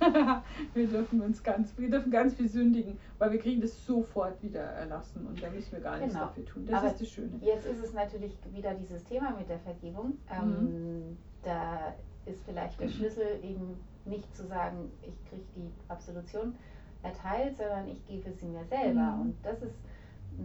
wir 0.74 0.86
dürfen 0.88 1.20
uns 1.20 1.42
ganz, 1.42 1.76
wir 1.76 1.90
dürfen 1.90 2.10
ganz 2.10 2.32
viel 2.32 2.48
sündigen, 2.48 2.98
weil 3.18 3.32
wir 3.32 3.38
kriegen 3.38 3.60
das 3.60 3.84
sofort 3.84 4.42
wieder 4.42 4.62
erlassen 4.62 5.26
und 5.26 5.42
da 5.42 5.50
müssen 5.50 5.72
wir 5.72 5.80
gar 5.80 5.98
nichts 5.98 6.14
genau. 6.14 6.26
dafür 6.26 6.44
tun. 6.46 6.64
Das 6.66 6.78
aber 6.78 6.86
ist 6.86 7.00
das 7.02 7.08
Schöne. 7.08 7.38
Jetzt 7.42 7.66
ist 7.66 7.84
es 7.84 7.92
natürlich 7.92 8.34
wieder 8.50 8.72
dieses 8.72 9.04
Thema 9.04 9.36
mit 9.36 9.50
der 9.50 9.58
Vergebung. 9.58 10.14
Ähm, 10.30 10.48
mhm. 10.48 11.18
Da 11.42 11.94
ist 12.24 12.42
vielleicht 12.44 12.80
der 12.80 12.88
Schlüssel 12.88 13.40
eben 13.42 13.76
nicht 14.06 14.34
zu 14.34 14.46
sagen, 14.46 14.90
ich 15.02 15.28
kriege 15.28 15.44
die 15.54 15.70
Absolution 15.88 16.54
erteilt, 17.02 17.56
sondern 17.56 17.88
ich 17.88 18.04
gebe 18.06 18.32
sie 18.32 18.46
mir 18.46 18.64
selber. 18.64 19.16
Mhm. 19.16 19.20
Und 19.20 19.36
das 19.42 19.62
ist, 19.62 19.76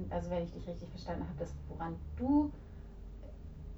also 0.10 0.30
wenn 0.30 0.44
ich 0.44 0.52
dich 0.52 0.68
richtig 0.68 0.90
verstanden 0.90 1.24
habe, 1.24 1.40
das, 1.40 1.54
woran 1.70 1.96
du 2.18 2.52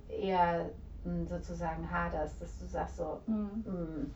eher 0.10 0.70
hm, 1.04 1.28
sozusagen 1.28 1.90
haderst, 1.90 2.42
dass 2.42 2.58
du 2.60 2.66
sagst 2.66 2.98
so, 2.98 3.22
mhm. 3.28 3.64
mh, 3.66 3.72
hm, 3.72 4.12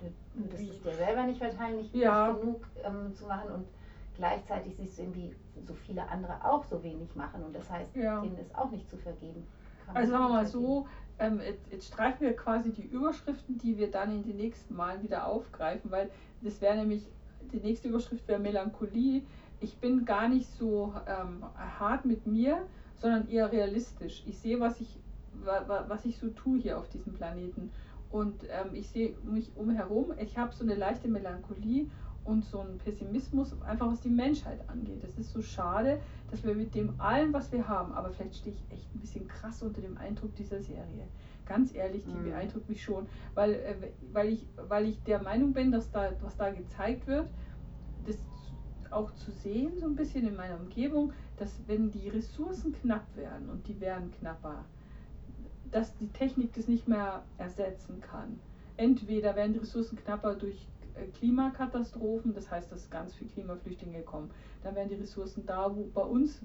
du 0.00 0.44
würdest 0.44 0.70
es 0.70 0.82
dir 0.82 0.94
selber 0.94 1.24
nicht 1.24 1.38
verteilen, 1.38 1.76
nicht, 1.76 1.94
ja. 1.94 2.32
genug 2.32 2.66
ähm, 2.84 3.14
zu 3.14 3.26
machen 3.26 3.50
und 3.52 3.66
gleichzeitig 4.16 4.76
siehst 4.76 4.98
du 4.98 5.02
irgendwie 5.02 5.34
so 5.66 5.74
viele 5.74 6.08
andere 6.08 6.44
auch 6.44 6.64
so 6.64 6.82
wenig 6.82 7.14
machen 7.14 7.42
und 7.42 7.54
das 7.54 7.68
heißt, 7.70 7.94
ja. 7.96 8.20
denen 8.20 8.38
ist 8.38 8.54
auch 8.54 8.70
nicht 8.70 8.88
zu 8.88 8.96
vergeben. 8.96 9.46
Also 9.92 10.12
sagen 10.12 10.24
wir 10.24 10.28
mal 10.28 10.46
so, 10.46 10.86
ähm, 11.18 11.40
jetzt, 11.40 11.70
jetzt, 11.70 11.88
streichen 11.88 12.20
wir 12.20 12.34
quasi 12.34 12.70
die 12.70 12.84
Überschriften, 12.84 13.58
die 13.58 13.76
wir 13.76 13.90
dann 13.90 14.12
in 14.12 14.22
den 14.22 14.36
nächsten 14.36 14.74
Malen 14.74 15.02
wieder 15.02 15.26
aufgreifen, 15.26 15.90
weil 15.90 16.10
das 16.42 16.60
wäre 16.60 16.76
nämlich, 16.76 17.06
die 17.52 17.58
nächste 17.58 17.88
Überschrift 17.88 18.26
wäre 18.28 18.38
Melancholie. 18.38 19.22
Ich 19.60 19.76
bin 19.78 20.04
gar 20.04 20.28
nicht 20.28 20.48
so 20.58 20.94
ähm, 21.06 21.44
hart 21.78 22.04
mit 22.04 22.26
mir, 22.26 22.62
sondern 23.00 23.28
eher 23.28 23.50
realistisch. 23.50 24.22
Ich 24.26 24.38
sehe, 24.38 24.60
was 24.60 24.80
ich, 24.80 24.98
was 25.66 26.04
ich 26.04 26.18
so 26.18 26.28
tue 26.28 26.58
hier 26.60 26.78
auf 26.78 26.88
diesem 26.88 27.14
Planeten. 27.14 27.70
Und 28.10 28.42
ähm, 28.44 28.74
ich 28.74 28.88
sehe 28.88 29.14
mich 29.22 29.50
umherum, 29.56 30.12
ich 30.18 30.36
habe 30.36 30.52
so 30.54 30.64
eine 30.64 30.74
leichte 30.74 31.08
Melancholie 31.08 31.86
und 32.24 32.44
so 32.44 32.60
einen 32.60 32.78
Pessimismus, 32.78 33.54
einfach 33.62 33.90
was 33.90 34.00
die 34.00 34.10
Menschheit 34.10 34.60
angeht. 34.68 35.02
Es 35.04 35.16
ist 35.16 35.32
so 35.32 35.40
schade, 35.40 36.00
dass 36.30 36.44
wir 36.44 36.54
mit 36.54 36.74
dem 36.74 36.94
allen, 36.98 37.32
was 37.32 37.50
wir 37.52 37.66
haben, 37.66 37.92
aber 37.92 38.10
vielleicht 38.10 38.36
stehe 38.36 38.54
ich 38.54 38.76
echt 38.76 38.94
ein 38.94 39.00
bisschen 39.00 39.26
krass 39.28 39.62
unter 39.62 39.80
dem 39.80 39.96
Eindruck 39.96 40.34
dieser 40.36 40.60
Serie. 40.60 41.06
Ganz 41.46 41.74
ehrlich, 41.74 42.04
die 42.04 42.12
mhm. 42.12 42.24
beeindruckt 42.24 42.68
mich 42.68 42.82
schon, 42.82 43.06
weil, 43.34 43.54
äh, 43.54 43.74
weil, 44.12 44.28
ich, 44.28 44.46
weil 44.68 44.86
ich 44.86 45.02
der 45.04 45.22
Meinung 45.22 45.52
bin, 45.52 45.72
dass 45.72 45.90
da, 45.90 46.12
was 46.20 46.36
da 46.36 46.50
gezeigt 46.50 47.06
wird, 47.06 47.28
das 48.06 48.16
auch 48.90 49.14
zu 49.14 49.30
sehen, 49.30 49.78
so 49.78 49.86
ein 49.86 49.96
bisschen 49.96 50.26
in 50.26 50.36
meiner 50.36 50.58
Umgebung, 50.58 51.12
dass 51.38 51.60
wenn 51.66 51.90
die 51.90 52.08
Ressourcen 52.08 52.72
knapp 52.72 53.04
werden 53.16 53.48
und 53.50 53.66
die 53.68 53.80
werden 53.80 54.12
knapper, 54.18 54.64
dass 55.70 55.96
die 55.96 56.08
Technik 56.08 56.52
das 56.54 56.68
nicht 56.68 56.88
mehr 56.88 57.22
ersetzen 57.38 58.00
kann. 58.00 58.38
Entweder 58.76 59.36
werden 59.36 59.52
die 59.52 59.58
Ressourcen 59.58 59.96
knapper 59.96 60.34
durch 60.34 60.66
äh, 60.94 61.06
Klimakatastrophen, 61.18 62.34
das 62.34 62.50
heißt, 62.50 62.72
dass 62.72 62.90
ganz 62.90 63.14
viele 63.14 63.30
Klimaflüchtlinge 63.30 64.02
kommen. 64.02 64.30
Dann 64.62 64.74
werden 64.74 64.88
die 64.88 64.96
Ressourcen 64.96 65.46
da, 65.46 65.74
wo 65.74 65.84
bei 65.94 66.02
uns, 66.02 66.40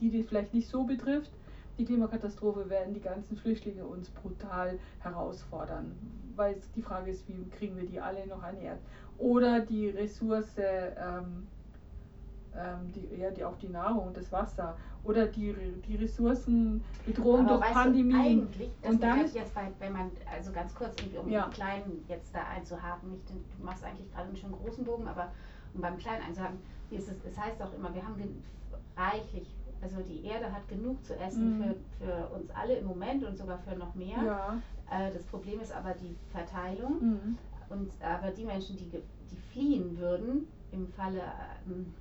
die 0.00 0.10
die 0.10 0.22
vielleicht 0.22 0.54
nicht 0.54 0.68
so 0.68 0.84
betrifft, 0.84 1.30
die 1.78 1.84
Klimakatastrophe 1.84 2.68
werden 2.68 2.92
die 2.92 3.00
ganzen 3.00 3.36
Flüchtlinge 3.36 3.84
uns 3.84 4.10
brutal 4.10 4.80
herausfordern, 4.98 5.96
weil 6.34 6.60
die 6.74 6.82
Frage 6.82 7.12
ist, 7.12 7.28
wie 7.28 7.48
kriegen 7.50 7.76
wir 7.76 7.86
die 7.86 8.00
alle 8.00 8.26
noch 8.26 8.42
ernährt? 8.42 8.80
Oder 9.16 9.60
die 9.60 9.88
Ressource 9.88 10.56
ähm, 10.58 11.46
ähm, 12.56 12.92
die, 12.92 13.20
ja, 13.20 13.30
die, 13.30 13.44
auch 13.44 13.56
die 13.58 13.68
Nahrung, 13.68 14.12
das 14.14 14.30
Wasser 14.32 14.76
oder 15.04 15.26
die, 15.26 15.54
die 15.86 15.96
Ressourcenbedrohung 15.96 17.46
durch 17.46 17.60
Pandemien. 17.72 18.20
Eigentlich, 18.20 18.70
das 18.82 18.92
und 18.92 19.02
dann 19.02 19.20
jetzt, 19.20 19.54
bei, 19.54 19.70
wenn 19.78 19.92
man, 19.92 20.10
also 20.32 20.52
ganz 20.52 20.74
kurz, 20.74 20.94
um 21.20 21.28
ja. 21.28 21.46
den 21.46 21.52
Kleinen 21.52 22.04
jetzt 22.08 22.34
da 22.34 22.40
einzuhaken, 22.54 23.10
nicht, 23.10 23.28
du 23.30 23.64
machst 23.64 23.84
eigentlich 23.84 24.10
gerade 24.12 24.28
einen 24.28 24.36
schönen 24.36 24.54
großen 24.54 24.84
Bogen, 24.84 25.06
aber 25.08 25.30
um 25.74 25.80
beim 25.80 25.98
Kleinen 25.98 26.22
einzuhaken, 26.22 26.58
ist 26.90 27.08
es, 27.08 27.16
es 27.24 27.38
heißt 27.38 27.62
auch 27.62 27.72
immer, 27.74 27.94
wir 27.94 28.02
haben 28.02 28.42
reichlich, 28.96 29.48
also 29.80 29.96
die 30.02 30.24
Erde 30.24 30.52
hat 30.52 30.66
genug 30.68 31.04
zu 31.04 31.16
essen 31.18 31.58
mhm. 31.58 31.62
für, 31.62 32.04
für 32.04 32.28
uns 32.34 32.50
alle 32.50 32.76
im 32.76 32.86
Moment 32.86 33.24
und 33.24 33.36
sogar 33.36 33.58
für 33.58 33.76
noch 33.76 33.94
mehr. 33.94 34.22
Ja. 34.24 34.58
Äh, 34.90 35.12
das 35.12 35.22
Problem 35.24 35.60
ist 35.60 35.72
aber 35.72 35.94
die 35.94 36.16
Verteilung. 36.32 37.00
Mhm. 37.00 37.38
Und 37.70 37.92
aber 38.02 38.30
die 38.30 38.44
Menschen, 38.44 38.76
die, 38.76 38.88
die 38.88 39.36
fliehen 39.52 39.98
würden, 39.98 40.48
im 40.72 40.88
Falle 40.88 41.22
ähm, 41.66 41.92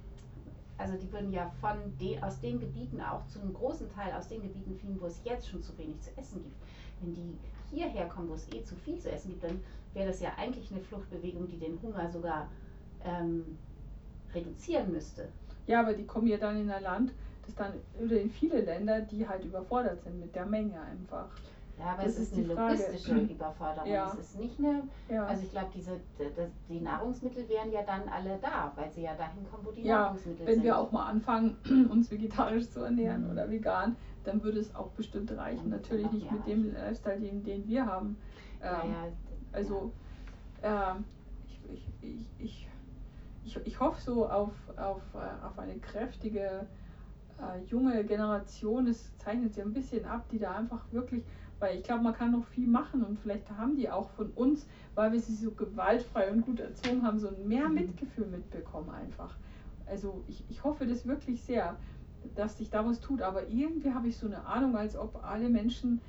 also 0.78 0.96
die 0.96 1.12
würden 1.12 1.32
ja 1.32 1.52
von 1.60 1.98
de, 2.00 2.20
aus 2.22 2.40
den 2.40 2.60
Gebieten 2.60 3.02
auch 3.02 3.26
zu 3.28 3.40
einem 3.40 3.54
großen 3.54 3.90
Teil 3.90 4.14
aus 4.14 4.28
den 4.28 4.42
Gebieten 4.42 4.76
fliehen, 4.76 4.98
wo 5.00 5.08
es 5.08 5.22
jetzt 5.24 5.50
schon 5.50 5.62
zu 5.62 5.78
wenig 5.78 6.00
zu 6.02 6.16
essen 6.18 6.44
gibt. 6.44 6.56
Wenn 7.02 7.14
die 7.14 7.38
hierher 7.72 8.08
kommen, 8.08 8.30
wo 8.30 8.34
es 8.34 8.48
eh 8.54 8.64
zu 8.64 8.76
viel 8.76 9.00
zu 9.00 9.12
essen 9.12 9.30
gibt, 9.32 9.44
dann 9.44 9.60
wäre 9.94 10.08
das 10.08 10.22
ja 10.22 10.32
eigentlich 10.38 10.72
eine 10.72 10.82
Fluchtbewegung, 10.82 11.48
die 11.48 11.58
den 11.58 11.82
Hunger 11.82 12.10
sogar 12.10 12.50
ähm, 13.04 13.58
reduzieren 14.34 14.92
müsste. 14.92 15.30
Ja, 15.66 15.82
aber 15.82 15.94
die 15.94 16.06
kommen 16.06 16.28
ja 16.28 16.38
dann 16.38 16.58
in 16.60 16.70
ein 16.70 16.84
Land, 16.84 17.12
das 17.46 17.56
dann 17.56 17.74
oder 18.00 18.20
in 18.20 18.30
viele 18.30 18.62
Länder, 18.62 19.02
die 19.02 19.28
halt 19.28 19.44
überfordert 19.44 20.02
sind 20.04 20.20
mit 20.20 20.36
der 20.36 20.46
Menge 20.46 20.80
einfach. 20.80 21.30
Ja, 21.80 21.94
aber 21.94 22.04
das 22.04 22.14
es 22.14 22.32
ist, 22.32 22.34
eine 22.34 22.48
logistische 22.48 23.12
Frage. 23.12 23.34
Überforderung. 23.34 23.90
Ja. 23.90 24.12
Es 24.12 24.20
ist 24.20 24.40
nicht 24.40 24.58
eine, 24.58 24.84
ja. 25.10 25.26
also 25.26 25.44
ich 25.44 25.52
glaube, 25.52 25.68
diese 25.76 26.00
die, 26.18 26.74
die 26.74 26.82
Nahrungsmittel 26.82 27.48
wären 27.48 27.72
ja 27.72 27.84
dann 27.84 28.10
alle 28.10 28.40
da, 28.42 28.72
weil 28.76 28.92
sie 28.92 29.04
ja 29.04 29.16
dahin 29.16 29.48
kommen, 29.50 29.64
wo 29.64 29.72
die 29.72 29.84
ja, 29.84 30.02
Nahrungsmittel 30.02 30.40
wenn 30.40 30.56
sind. 30.56 30.58
Wenn 30.58 30.64
wir 30.64 30.78
auch 30.78 30.92
mal 30.92 31.06
anfangen, 31.06 31.58
uns 31.92 32.10
vegetarisch 32.10 32.70
zu 32.70 32.82
ernähren 32.82 33.26
mhm. 33.26 33.32
oder 33.32 33.50
vegan, 33.50 33.96
dann 34.24 34.44
würde 34.44 34.60
es 34.60 34.74
auch 34.76 34.90
bestimmt 34.90 35.32
reichen. 35.32 35.70
Natürlich 35.70 36.12
nicht 36.12 36.32
mit 36.32 36.48
dem 36.48 36.74
Lifestyle, 36.74 37.20
den, 37.20 37.44
den 37.44 37.68
wir 37.68 37.86
haben. 37.86 38.18
Ähm, 38.62 38.96
also 39.52 39.92
ich, 41.46 41.62
ich, 41.72 41.88
ich, 42.02 42.26
ich, 42.40 42.68
ich, 43.46 43.56
ich 43.66 43.80
hoffe 43.80 44.02
so 44.02 44.28
auf, 44.28 44.52
auf, 44.78 45.02
äh, 45.14 45.46
auf 45.46 45.58
eine 45.60 45.78
kräftige 45.78 46.68
äh, 47.40 47.64
junge 47.68 48.04
Generation. 48.04 48.88
Es 48.88 49.16
zeichnet 49.18 49.54
sich 49.54 49.64
ein 49.64 49.74
bisschen 49.74 50.06
ab, 50.06 50.26
die 50.32 50.40
da 50.40 50.56
einfach 50.56 50.84
wirklich 50.92 51.24
weil 51.60 51.78
ich 51.78 51.84
glaube, 51.84 52.04
man 52.04 52.14
kann 52.14 52.32
noch 52.32 52.46
viel 52.46 52.68
machen 52.68 53.04
und 53.04 53.20
vielleicht 53.20 53.50
haben 53.52 53.76
die 53.76 53.90
auch 53.90 54.10
von 54.12 54.30
uns, 54.32 54.68
weil 54.96 55.12
wir 55.12 55.20
sie 55.20 55.36
so 55.36 55.52
gewaltfrei 55.52 56.32
und 56.32 56.42
gut 56.42 56.60
erzogen 56.60 57.04
haben, 57.04 57.20
so 57.20 57.32
mehr 57.46 57.68
mhm. 57.68 57.76
Mitgefühl 57.76 58.28
mitbekommen 58.28 58.90
einfach. 58.92 59.36
Also 59.86 60.24
ich, 60.28 60.44
ich 60.50 60.64
hoffe 60.64 60.86
das 60.86 61.08
wirklich 61.08 61.42
sehr, 61.42 61.78
dass 62.36 62.58
sich 62.58 62.70
da 62.70 62.86
was 62.86 63.00
tut. 63.00 63.22
Aber 63.22 63.48
irgendwie 63.48 63.94
habe 63.94 64.08
ich 64.08 64.18
so 64.18 64.28
eine 64.28 64.46
Ahnung, 64.46 64.76
als 64.76 64.96
ob 64.96 65.24
alle 65.24 65.50
Menschen 65.50 66.02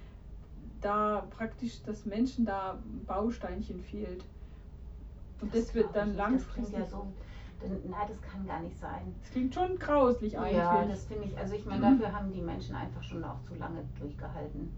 da 0.80 1.26
praktisch, 1.30 1.82
dass 1.82 2.04
Menschen 2.04 2.44
da 2.44 2.72
ein 2.72 3.04
Bausteinchen 3.06 3.80
fehlt. 3.80 4.24
Und 5.40 5.54
das, 5.54 5.66
das 5.66 5.74
wird 5.74 5.94
dann 5.94 6.16
langfristig. 6.16 6.78
Ja 6.78 6.86
so, 6.86 7.06
na, 7.88 8.04
das 8.06 8.20
kann 8.22 8.46
gar 8.46 8.60
nicht 8.60 8.78
sein. 8.78 9.14
Das 9.20 9.30
klingt 9.30 9.54
schon 9.54 9.78
grauslich 9.78 10.38
eigentlich. 10.38 10.56
Ja, 10.56 10.84
das 10.84 11.06
finde 11.06 11.24
ich. 11.24 11.38
Also 11.38 11.54
ich 11.54 11.64
meine, 11.64 11.80
dafür 11.80 12.12
haben 12.12 12.32
die 12.32 12.42
Menschen 12.42 12.74
einfach 12.74 13.02
schon 13.02 13.24
auch 13.24 13.40
zu 13.42 13.54
lange 13.54 13.82
durchgehalten 13.98 14.70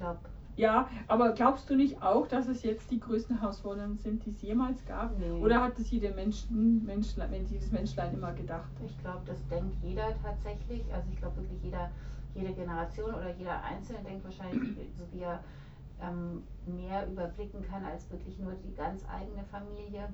glaube. 0.00 0.18
Ja, 0.56 0.88
aber 1.06 1.32
glaubst 1.32 1.70
du 1.70 1.76
nicht 1.76 2.02
auch, 2.02 2.26
dass 2.26 2.48
es 2.48 2.62
jetzt 2.62 2.90
die 2.90 3.00
größten 3.00 3.40
Herausforderungen 3.40 3.96
sind, 3.96 4.26
die 4.26 4.30
es 4.30 4.42
jemals 4.42 4.84
gab? 4.84 5.16
Nee. 5.18 5.30
Oder 5.30 5.62
hat 5.62 5.78
es 5.78 5.90
jeder 5.90 6.12
Mensch, 6.14 6.44
Menschlein, 6.50 7.46
dieses 7.48 7.70
Menschlein 7.70 8.12
immer 8.12 8.32
gedacht? 8.32 8.70
Ich 8.84 8.98
glaube, 8.98 9.20
das 9.26 9.46
denkt 9.48 9.74
jeder 9.82 10.14
tatsächlich. 10.22 10.82
Also 10.92 11.08
ich 11.10 11.18
glaube 11.18 11.36
wirklich 11.36 11.62
jeder, 11.62 11.90
jede 12.34 12.52
Generation 12.52 13.14
oder 13.14 13.30
jeder 13.38 13.62
Einzelne 13.62 14.00
denkt 14.02 14.24
wahrscheinlich, 14.24 14.76
so 14.98 15.04
wie 15.12 15.22
er 15.22 15.40
ähm, 16.02 16.42
mehr 16.66 17.06
überblicken 17.06 17.62
kann 17.62 17.84
als 17.84 18.10
wirklich 18.10 18.38
nur 18.38 18.52
die 18.52 18.74
ganz 18.74 19.06
eigene 19.08 19.44
Familie. 19.44 20.08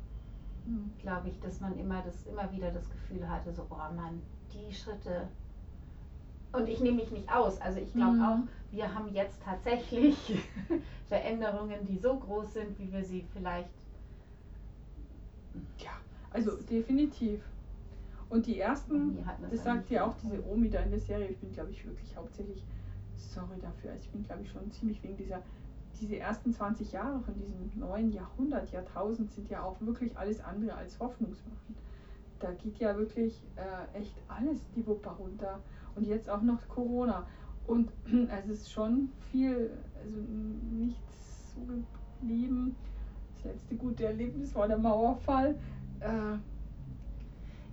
Mhm. 0.66 0.92
Glaube 0.98 1.28
ich, 1.28 1.40
dass 1.40 1.60
man 1.60 1.76
immer 1.78 2.02
das 2.02 2.24
immer 2.26 2.50
wieder 2.52 2.70
das 2.70 2.88
Gefühl 2.90 3.28
hatte, 3.28 3.52
so, 3.52 3.66
oh 3.70 3.94
Mann, 3.94 4.22
die 4.52 4.72
Schritte 4.72 5.28
Und 6.52 6.68
ich 6.68 6.80
nehme 6.80 6.96
mich 6.98 7.10
nicht 7.10 7.30
aus. 7.30 7.60
Also 7.60 7.80
ich 7.80 7.92
glaube 7.92 8.16
mhm. 8.16 8.22
auch, 8.22 8.38
wir 8.70 8.94
haben 8.94 9.12
jetzt 9.12 9.42
tatsächlich 9.42 10.16
Veränderungen, 11.08 11.86
die 11.86 11.98
so 11.98 12.16
groß 12.16 12.54
sind, 12.54 12.78
wie 12.78 12.92
wir 12.92 13.04
sie 13.04 13.24
vielleicht. 13.32 13.68
Ja, 15.78 15.92
also 16.30 16.56
definitiv. 16.56 17.40
Und 18.28 18.46
die 18.46 18.58
ersten, 18.58 19.24
das 19.50 19.62
sagt 19.62 19.88
ja 19.90 20.04
auch 20.04 20.14
diese 20.22 20.44
Omi 20.46 20.68
da 20.68 20.80
in 20.80 20.90
der 20.90 20.98
Serie, 20.98 21.28
ich 21.28 21.38
bin 21.38 21.52
glaube 21.52 21.70
ich 21.70 21.86
wirklich 21.86 22.16
hauptsächlich, 22.16 22.64
sorry 23.16 23.58
dafür, 23.60 23.92
also 23.92 24.02
ich 24.02 24.10
bin 24.10 24.24
glaube 24.24 24.42
ich 24.42 24.50
schon 24.50 24.70
ziemlich 24.72 25.00
wegen 25.04 25.16
dieser, 25.16 25.42
diese 26.00 26.18
ersten 26.18 26.52
20 26.52 26.90
Jahre 26.90 27.20
von 27.20 27.34
diesem 27.34 27.70
neuen 27.78 28.12
Jahrhundert, 28.12 28.70
Jahrtausend 28.72 29.30
sind 29.30 29.48
ja 29.48 29.62
auch 29.62 29.80
wirklich 29.80 30.16
alles 30.18 30.40
andere 30.40 30.74
als 30.74 30.98
hoffnungsmachend. 30.98 31.78
Da 32.40 32.52
geht 32.52 32.78
ja 32.78 32.96
wirklich 32.96 33.40
äh, 33.54 33.98
echt 33.98 34.14
alles 34.28 34.58
die 34.74 34.86
Wupper 34.86 35.12
runter. 35.12 35.60
Und 35.96 36.06
jetzt 36.06 36.28
auch 36.28 36.42
noch 36.42 36.66
Corona. 36.68 37.26
Und 37.66 37.90
es 38.30 38.48
ist 38.48 38.72
schon 38.72 39.10
viel, 39.30 39.70
also 40.02 40.16
nichts 40.72 41.54
so 41.54 41.60
geblieben. 42.20 42.76
Das 43.34 43.52
letzte 43.52 43.74
gute 43.76 44.06
Erlebnis 44.06 44.54
war 44.54 44.68
der 44.68 44.78
Mauerfall. 44.78 45.56
Äh, 46.00 46.38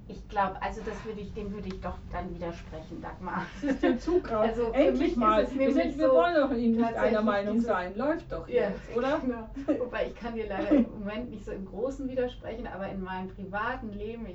ich 0.08 0.28
glaube, 0.28 0.62
also 0.62 0.82
das 0.86 1.06
würde 1.06 1.22
ich, 1.22 1.34
dem 1.34 1.54
würde 1.54 1.70
ich 1.70 1.80
doch 1.80 1.98
dann 2.12 2.34
widersprechen, 2.34 3.02
Dagmar. 3.02 3.46
Das 3.62 3.72
ist 3.72 3.84
der 3.84 3.98
Zug 4.00 4.30
Also 4.32 4.72
Endlich 4.74 5.16
mal. 5.16 5.48
Wir, 5.54 5.74
sind, 5.74 5.98
wir 5.98 6.10
so 6.10 6.14
wollen 6.14 6.36
doch 6.36 6.50
nicht 6.50 6.84
einer 6.84 7.22
Meinung 7.22 7.62
sein. 7.62 7.96
Läuft 7.96 8.32
doch 8.32 8.48
ja, 8.50 8.70
jetzt, 8.70 8.96
oder? 8.96 9.20
Genau. 9.26 9.48
Wobei 9.80 10.08
ich 10.08 10.16
kann 10.16 10.36
dir 10.36 10.48
leider 10.48 10.72
im 10.72 10.88
Moment 11.00 11.30
nicht 11.30 11.46
so 11.46 11.52
im 11.52 11.66
Großen 11.66 12.10
widersprechen, 12.10 12.68
aber 12.68 12.90
in 12.90 13.02
meinem 13.02 13.30
privaten 13.30 13.94
Leben, 13.94 14.26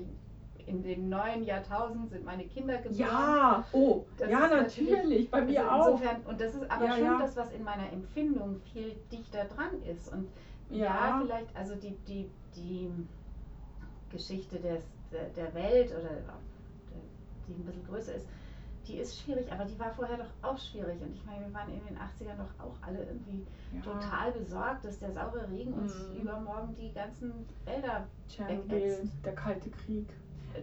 in 0.68 0.83
dem 0.83 1.09
neuen 1.09 1.44
Jahrtausend 1.44 2.11
sind 2.11 2.24
meine 2.24 2.44
Kinder 2.44 2.78
geboren. 2.78 2.98
Ja, 2.98 3.64
oh, 3.72 4.04
das 4.16 4.31
ja 4.31 4.48
natürlich, 4.48 5.31
bei 5.31 5.42
mir 5.42 5.70
also 5.70 5.92
insofern, 5.92 6.24
auch. 6.24 6.28
Und 6.28 6.40
das 6.40 6.54
ist 6.54 6.70
aber 6.70 6.85
ja, 6.85 6.94
schon 6.94 7.04
ja. 7.04 7.18
das, 7.18 7.37
was 7.37 7.52
in 7.52 7.64
meiner 7.64 7.92
Empfindung 7.92 8.61
viel 8.72 8.96
dichter 9.11 9.44
dran 9.44 9.83
ist. 9.83 10.12
Und 10.12 10.28
ja, 10.70 10.85
ja 10.85 11.20
vielleicht, 11.22 11.57
also 11.57 11.74
die, 11.74 11.96
die, 12.07 12.31
die 12.54 12.90
Geschichte 14.11 14.59
des 14.59 14.83
der, 15.12 15.24
der 15.31 15.54
Welt 15.54 15.90
oder 15.90 16.11
die 17.46 17.54
ein 17.54 17.64
bisschen 17.64 17.87
größer 17.87 18.14
ist, 18.14 18.28
die 18.87 18.98
ist 18.98 19.20
schwierig, 19.20 19.50
aber 19.52 19.64
die 19.64 19.78
war 19.78 19.92
vorher 19.92 20.16
doch 20.16 20.31
auch 20.42 20.59
schwierig. 20.59 21.00
Und 21.02 21.14
ich 21.14 21.24
meine, 21.24 21.46
wir 21.46 21.52
waren 21.52 21.70
in 21.72 21.81
den 21.87 21.96
80ern 21.96 22.37
doch 22.37 22.64
auch 22.64 22.74
alle 22.81 23.04
irgendwie 23.04 23.46
ja. 23.74 23.81
total 23.83 24.33
besorgt, 24.33 24.85
dass 24.85 24.98
der 24.98 25.12
saure 25.12 25.48
Regen 25.50 25.74
uns 25.74 25.94
mhm. 26.09 26.20
übermorgen 26.22 26.74
die 26.74 26.92
ganzen 26.92 27.46
Wälder 27.64 28.07
wegätzt. 28.46 29.12
Der 29.24 29.35
Kalte 29.35 29.70
Krieg. 29.70 30.09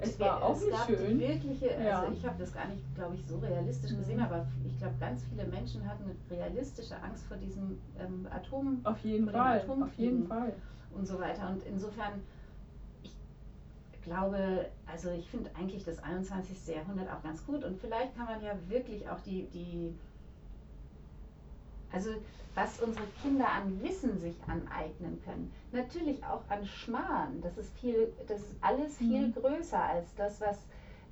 Es 0.02 0.20
war 0.20 0.44
auch 0.44 0.56
es 0.56 0.70
gab 0.70 0.86
schön. 0.88 1.20
Die 1.20 1.28
wirkliche, 1.28 1.68
ja. 1.84 2.02
also 2.02 2.14
ich 2.14 2.26
habe 2.26 2.36
das 2.40 2.54
gar 2.54 2.68
nicht, 2.68 2.84
glaube 2.96 3.16
ich, 3.16 3.26
so 3.26 3.38
realistisch 3.38 3.92
mhm. 3.92 3.98
gesehen, 3.98 4.20
aber 4.20 4.48
ich 4.66 4.78
glaube, 4.78 4.96
ganz 5.00 5.24
viele 5.26 5.46
Menschen 5.48 5.88
hatten 5.88 6.04
eine 6.04 6.40
realistische 6.40 7.02
Angst 7.02 7.26
vor 7.26 7.38
diesem 7.38 7.80
ähm, 8.00 8.28
Atom. 8.32 8.80
Auf 8.84 9.00
jeden 9.04 9.30
Fall. 9.30 9.66
Auf 9.68 9.98
jeden 9.98 10.28
Fall. 10.28 10.54
Und 10.96 11.06
so 11.08 11.20
weiter. 11.20 11.50
Und 11.50 11.64
insofern 11.64 12.22
glaube, 14.06 14.70
also 14.86 15.10
ich 15.12 15.28
finde 15.28 15.50
eigentlich 15.56 15.84
das 15.84 16.02
21. 16.02 16.68
Jahrhundert 16.68 17.12
auch 17.12 17.22
ganz 17.24 17.46
gut 17.46 17.64
und 17.64 17.78
vielleicht 17.80 18.16
kann 18.16 18.26
man 18.26 18.42
ja 18.42 18.54
wirklich 18.70 19.10
auch 19.10 19.20
die, 19.22 19.48
die 19.48 19.94
also 21.92 22.12
was 22.56 22.80
unsere 22.80 23.06
Kinder 23.22 23.50
an 23.50 23.82
Wissen 23.84 24.18
sich 24.20 24.36
aneignen 24.48 25.22
können, 25.26 25.52
natürlich 25.72 26.24
auch 26.26 26.42
an 26.50 26.66
Schmarrn, 26.66 27.42
das 27.42 27.58
ist 27.58 27.78
viel, 27.80 28.14
das 28.28 28.40
ist 28.40 28.56
alles 28.62 28.98
viel 28.98 29.28
mhm. 29.28 29.34
größer 29.34 29.82
als 29.82 30.16
das, 30.16 30.40
was 30.40 30.58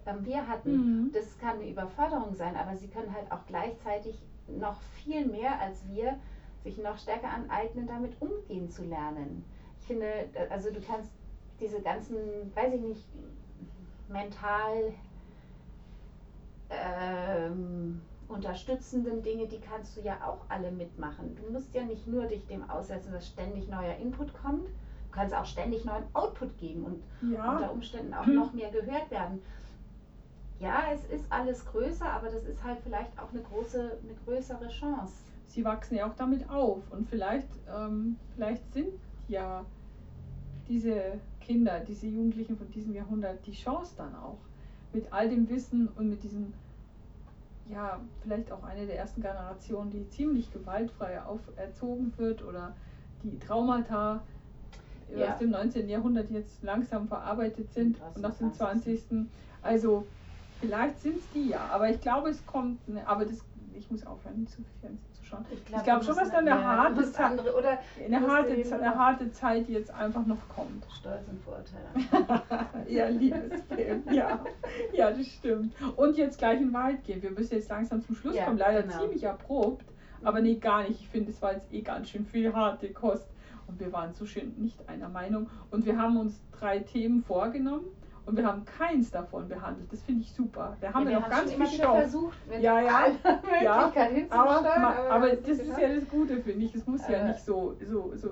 ähm, 0.06 0.26
wir 0.26 0.48
hatten. 0.48 1.04
Mhm. 1.06 1.12
Das 1.12 1.38
kann 1.40 1.60
eine 1.60 1.70
Überforderung 1.70 2.34
sein, 2.36 2.56
aber 2.56 2.76
sie 2.78 2.88
können 2.88 3.14
halt 3.14 3.32
auch 3.32 3.46
gleichzeitig 3.48 4.18
noch 4.48 4.82
viel 5.04 5.26
mehr 5.26 5.60
als 5.60 5.80
wir 5.90 6.18
sich 6.64 6.78
noch 6.78 6.98
stärker 6.98 7.30
aneignen, 7.30 7.88
damit 7.88 8.14
umgehen 8.22 8.70
zu 8.70 8.84
lernen. 8.84 9.44
Ich 9.80 9.88
finde, 9.88 10.08
also 10.50 10.72
du 10.72 10.80
kannst 10.82 11.12
diese 11.60 11.82
ganzen, 11.82 12.16
weiß 12.56 12.74
ich 12.74 12.82
nicht, 12.82 13.06
mental 14.08 14.94
ähm, 16.70 18.02
unterstützenden 18.34 19.22
Dinge, 19.22 19.48
die 19.48 19.60
kannst 19.60 19.98
du 19.98 20.02
ja 20.02 20.18
auch 20.26 20.46
alle 20.50 20.72
mitmachen. 20.72 21.36
Du 21.36 21.52
musst 21.52 21.74
ja 21.74 21.84
nicht 21.84 22.08
nur 22.08 22.26
dich 22.26 22.46
dem 22.48 22.70
aussetzen, 22.70 23.14
dass 23.14 23.28
ständig 23.28 23.68
neuer 23.70 23.96
Input 23.98 24.34
kommt. 24.34 24.68
Du 24.68 25.12
kannst 25.12 25.36
auch 25.36 25.46
ständig 25.46 25.86
neuen 25.86 26.04
Output 26.14 26.58
geben 26.58 26.84
und 26.84 27.32
ja. 27.32 27.54
unter 27.54 27.72
Umständen 27.72 28.14
auch 28.14 28.26
noch 28.26 28.54
mehr 28.54 28.72
gehört 28.72 29.12
werden. 29.12 29.42
Ja, 30.60 30.84
es 30.94 31.04
ist 31.06 31.26
alles 31.30 31.66
größer, 31.66 32.10
aber 32.10 32.30
das 32.30 32.44
ist 32.46 32.64
halt 32.64 32.80
vielleicht 32.84 33.18
auch 33.20 33.32
eine 33.32 33.42
große, 33.42 33.98
eine 34.04 34.16
größere 34.26 34.68
Chance. 34.70 35.14
Sie 35.48 35.64
wachsen 35.64 35.96
ja 35.96 36.10
auch 36.10 36.16
damit 36.16 36.50
auf 36.50 36.80
und 36.90 37.08
vielleicht, 37.10 37.50
ähm, 37.70 38.18
vielleicht 38.34 38.74
sind 38.74 38.94
ja 39.28 39.66
diese 40.68 41.20
Kinder, 41.42 41.80
diese 41.82 42.08
Jugendlichen 42.08 42.58
von 42.58 42.72
diesem 42.72 42.94
Jahrhundert 42.94 43.46
die 43.46 43.52
Chance 43.52 43.94
dann 43.98 44.16
auch 44.16 44.38
mit 44.94 45.12
all 45.12 45.30
dem 45.30 45.50
Wissen 45.50 45.90
und 45.96 46.10
mit 46.10 46.24
diesem, 46.24 46.54
ja, 47.70 48.00
vielleicht 48.22 48.52
auch 48.52 48.64
eine 48.64 48.86
der 48.86 48.98
ersten 48.98 49.22
Generationen, 49.22 49.92
die 49.92 50.08
ziemlich 50.10 50.52
gewaltfrei 50.52 51.22
auferzogen 51.22 52.14
wird 52.18 52.44
oder 52.44 52.76
die 53.24 53.40
Traumata 53.40 54.22
ja. 55.16 55.32
aus 55.32 55.40
dem 55.40 55.52
19. 55.52 55.90
Jahrhundert 55.90 56.30
jetzt 56.30 56.62
langsam 56.64 57.08
verarbeitet 57.08 57.72
sind 57.74 57.98
und 58.16 58.26
aus 58.26 58.38
dem 58.38 58.54
20. 58.54 59.02
Also 59.62 60.06
vielleicht 60.60 61.00
sind 61.00 61.18
es 61.18 61.30
die 61.34 61.50
ja, 61.50 61.70
aber 61.72 61.90
ich 61.90 62.02
glaube, 62.02 62.30
es 62.30 62.46
kommt, 62.46 62.88
ne, 62.88 63.08
aber 63.08 63.26
das, 63.26 63.40
ich 63.76 63.90
muss 63.90 64.06
aufhören, 64.06 64.46
zu 64.48 64.58
viel 64.58 64.80
Fernsehen 64.82 65.13
schon. 65.34 65.46
Ich 65.52 65.66
glaube 65.66 65.84
glaub 65.84 66.04
schon, 66.04 66.16
dass 66.16 66.32
da 66.32 66.38
eine, 66.38 66.64
harte, 66.64 67.12
Zeit, 67.12 67.40
oder 67.42 67.80
eine, 68.04 68.28
harte, 68.28 68.54
eine 68.54 68.96
harte 68.96 69.32
Zeit 69.32 69.68
jetzt 69.70 69.94
einfach 69.94 70.26
noch 70.26 70.48
kommt. 70.50 70.86
Stolz 71.00 71.28
und 71.28 71.42
Vorurteile. 71.42 72.68
ja, 72.88 73.08
liebes 73.08 73.62
Film, 73.74 74.04
ja. 74.12 74.40
ja, 74.94 75.12
das 75.12 75.28
stimmt. 75.28 75.74
Und 75.96 76.18
jetzt 76.18 76.38
gleich 76.38 76.62
in 76.62 76.74
Wald 76.74 77.04
gehen. 77.04 77.22
Wir 77.22 77.32
müssen 77.32 77.56
jetzt 77.56 77.70
langsam 77.70 78.02
zum 78.02 78.16
Schluss 78.16 78.36
ja, 78.36 78.46
kommen. 78.46 78.58
Leider 78.58 78.84
genau. 78.84 79.00
ziemlich 79.00 79.24
erprobt. 79.24 79.86
Aber 80.24 80.40
nee, 80.40 80.56
gar 80.56 80.84
nicht. 80.84 81.02
Ich 81.02 81.10
finde, 81.10 81.32
es 81.32 81.42
war 81.42 81.54
jetzt 81.54 81.72
eh 81.74 81.82
ganz 81.82 82.10
schön 82.10 82.26
viel 82.26 82.54
harte 82.54 82.92
Kost. 82.92 83.28
Und 83.68 83.80
wir 83.80 83.92
waren 83.92 84.14
so 84.14 84.26
schön 84.26 84.54
nicht 84.58 84.78
einer 84.88 85.10
Meinung. 85.10 85.50
Und 85.72 85.86
wir 85.86 85.98
haben 85.98 86.18
uns 86.18 86.42
drei 86.52 86.80
Themen 86.80 87.24
vorgenommen 87.24 87.86
und 88.26 88.38
wir 88.38 88.46
haben 88.46 88.64
keins 88.66 89.12
davon 89.12 89.48
behandelt. 89.48 89.92
Das 89.92 90.02
finde 90.02 90.22
ich 90.22 90.32
super. 90.32 90.78
Da 90.80 90.94
haben 90.94 91.04
ja, 91.06 91.12
wir 91.12 91.20
noch 91.20 91.30
ganz 91.30 91.54
viel 91.54 91.68
Stoff. 91.68 91.98
Versucht, 91.98 92.38
ja, 92.60 92.80
ja, 92.80 93.08
ja. 93.62 93.92
Aber, 94.30 94.76
aber, 94.76 95.10
aber 95.10 95.30
das 95.36 95.60
ist 95.60 95.78
ja 95.78 95.94
das 95.94 96.08
Gute, 96.08 96.38
finde 96.42 96.66
ich. 96.66 96.76
Es 96.76 96.88
muss 96.88 97.08
ja 97.08 97.26
nicht 97.26 97.44
so, 97.44 97.76
so, 97.90 98.14
so 98.16 98.30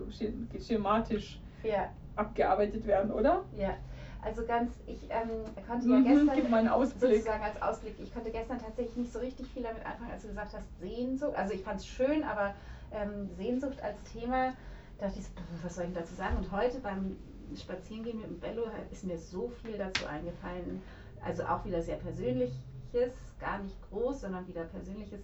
schematisch 0.60 1.40
ja. 1.64 1.90
abgearbeitet 2.16 2.88
werden, 2.88 3.12
oder? 3.12 3.44
Ja. 3.58 3.76
Also 4.24 4.46
ganz, 4.46 4.72
ich 4.86 5.00
ähm, 5.10 5.30
konnte 5.68 5.90
ja 5.90 5.96
mhm, 5.96 6.30
gestern 6.30 6.90
sozusagen 7.00 7.44
als 7.44 7.60
Ausblick, 7.60 7.96
ich 8.00 8.14
konnte 8.14 8.30
gestern 8.30 8.60
tatsächlich 8.60 8.96
nicht 8.96 9.12
so 9.12 9.18
richtig 9.18 9.48
viel 9.48 9.64
damit 9.64 9.84
anfangen, 9.84 10.12
als 10.12 10.22
du 10.22 10.28
gesagt 10.28 10.54
hast, 10.54 10.80
Sehnsucht. 10.80 11.36
Also 11.36 11.54
ich 11.56 11.64
fand 11.64 11.80
es 11.80 11.88
schön, 11.88 12.24
aber 12.24 12.54
ähm, 12.92 13.30
Sehnsucht 13.36 13.82
als 13.82 13.98
Thema, 14.14 14.54
dachte 15.00 15.18
ich, 15.18 15.26
was 15.64 15.76
soll 15.76 15.86
ich 15.86 15.94
dazu 15.94 16.14
sagen? 16.14 16.38
Und 16.38 16.52
heute 16.52 16.80
beim 16.80 17.18
Spazierengehen 17.58 18.20
mit 18.20 18.30
dem 18.30 18.40
Bello 18.40 18.64
ist 18.92 19.06
mir 19.06 19.18
so 19.18 19.50
viel 19.62 19.78
dazu 19.78 20.06
eingefallen. 20.06 20.82
Also 21.24 21.44
auch 21.44 21.64
wieder 21.66 21.82
sehr 21.82 21.98
Persönliches, 21.98 22.54
gar 23.40 23.60
nicht 23.60 23.76
groß, 23.90 24.22
sondern 24.22 24.48
wieder 24.48 24.64
Persönliches. 24.64 25.22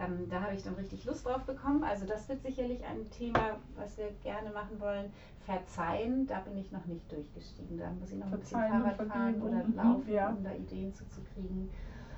Ähm, 0.00 0.28
da 0.30 0.42
habe 0.42 0.54
ich 0.54 0.62
dann 0.62 0.74
richtig 0.74 1.04
Lust 1.04 1.26
drauf 1.26 1.42
bekommen. 1.44 1.82
Also 1.82 2.06
das 2.06 2.28
wird 2.28 2.42
sicherlich 2.42 2.84
ein 2.84 3.10
Thema, 3.10 3.56
was 3.76 3.96
wir 3.98 4.10
gerne 4.22 4.50
machen 4.50 4.78
wollen. 4.80 5.12
Verzeihen, 5.44 6.26
da 6.26 6.40
bin 6.40 6.58
ich 6.58 6.70
noch 6.70 6.84
nicht 6.86 7.10
durchgestiegen. 7.10 7.78
Da 7.78 7.90
muss 7.90 8.12
ich 8.12 8.18
noch 8.18 8.28
Verzeihen 8.28 8.72
ein 8.72 8.82
bisschen 8.82 9.08
Fahrrad 9.08 9.12
fahren 9.12 9.42
oder 9.42 9.64
mhm, 9.64 9.76
laufen, 9.76 10.12
ja. 10.12 10.28
um 10.28 10.44
da 10.44 10.52
Ideen 10.52 10.94
zuzukriegen. 10.94 11.70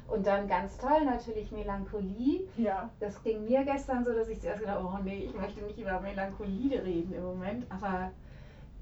Und 0.09 0.27
dann 0.27 0.49
ganz 0.49 0.77
toll 0.77 1.05
natürlich 1.05 1.53
Melancholie. 1.53 2.49
Ja. 2.57 2.91
Das 2.99 3.23
ging 3.23 3.45
mir 3.45 3.65
gestern 3.65 4.05
so, 4.05 4.13
dass 4.13 4.29
ich 4.29 4.41
zuerst 4.41 4.61
gedacht 4.61 4.79
habe, 4.79 4.89
oh 4.93 4.99
nee, 5.05 5.25
ich 5.25 5.35
möchte 5.35 5.63
nicht 5.63 5.79
über 5.79 6.01
Melancholie 6.01 6.83
reden 6.83 7.15
im 7.15 7.23
Moment. 7.23 7.65
Aber 7.71 8.11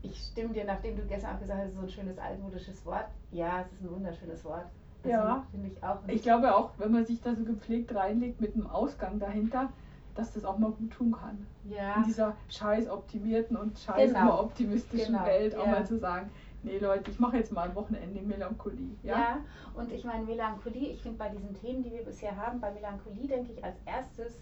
ich 0.02 0.16
stimme 0.16 0.54
dir, 0.54 0.64
nachdem 0.64 0.96
du 0.96 1.02
gestern 1.02 1.36
auch 1.36 1.40
gesagt 1.40 1.60
hast, 1.60 1.74
so 1.74 1.80
ein 1.80 1.88
schönes 1.88 2.18
altmodisches 2.18 2.84
Wort. 2.86 3.06
Ja, 3.32 3.60
es 3.60 3.72
ist 3.72 3.82
ein 3.82 3.90
wunderschönes 3.90 4.44
Wort. 4.44 4.66
Das 5.02 5.12
ja, 5.12 5.44
finde 5.50 5.68
ich 5.68 5.82
auch. 5.82 5.98
Ich 6.06 6.22
glaube 6.22 6.54
auch, 6.54 6.70
wenn 6.78 6.92
man 6.92 7.06
sich 7.06 7.20
da 7.22 7.34
so 7.34 7.44
gepflegt 7.44 7.94
reinlegt 7.94 8.40
mit 8.40 8.54
einem 8.54 8.66
Ausgang 8.66 9.18
dahinter, 9.18 9.70
dass 10.14 10.32
das 10.32 10.44
auch 10.44 10.58
mal 10.58 10.72
gut 10.72 10.90
tun 10.90 11.12
kann. 11.12 11.46
Ja. 11.64 11.96
In 11.96 12.04
dieser 12.04 12.34
scheiß 12.48 12.88
optimierten 12.88 13.56
und 13.56 13.78
scheiß 13.78 14.12
genau. 14.12 14.40
optimistischen 14.40 15.14
genau. 15.14 15.26
Welt 15.26 15.54
auch 15.54 15.66
ja. 15.66 15.70
mal 15.70 15.86
zu 15.86 15.98
sagen, 15.98 16.30
nee 16.64 16.78
Leute, 16.78 17.10
ich 17.10 17.20
mache 17.20 17.36
jetzt 17.36 17.52
mal 17.52 17.68
ein 17.68 17.74
Wochenende 17.76 18.20
Melancholie. 18.22 18.96
Ja, 19.04 19.16
ja 19.16 19.38
und 19.74 19.92
ich 19.92 20.04
meine 20.04 20.24
Melancholie, 20.24 20.90
ich 20.90 21.00
finde 21.00 21.18
bei 21.18 21.28
diesen 21.28 21.54
Themen, 21.54 21.84
die 21.84 21.92
wir 21.92 22.02
bisher 22.02 22.36
haben, 22.36 22.60
bei 22.60 22.72
Melancholie 22.72 23.28
denke 23.28 23.52
ich 23.52 23.62
als 23.62 23.76
erstes 23.86 24.40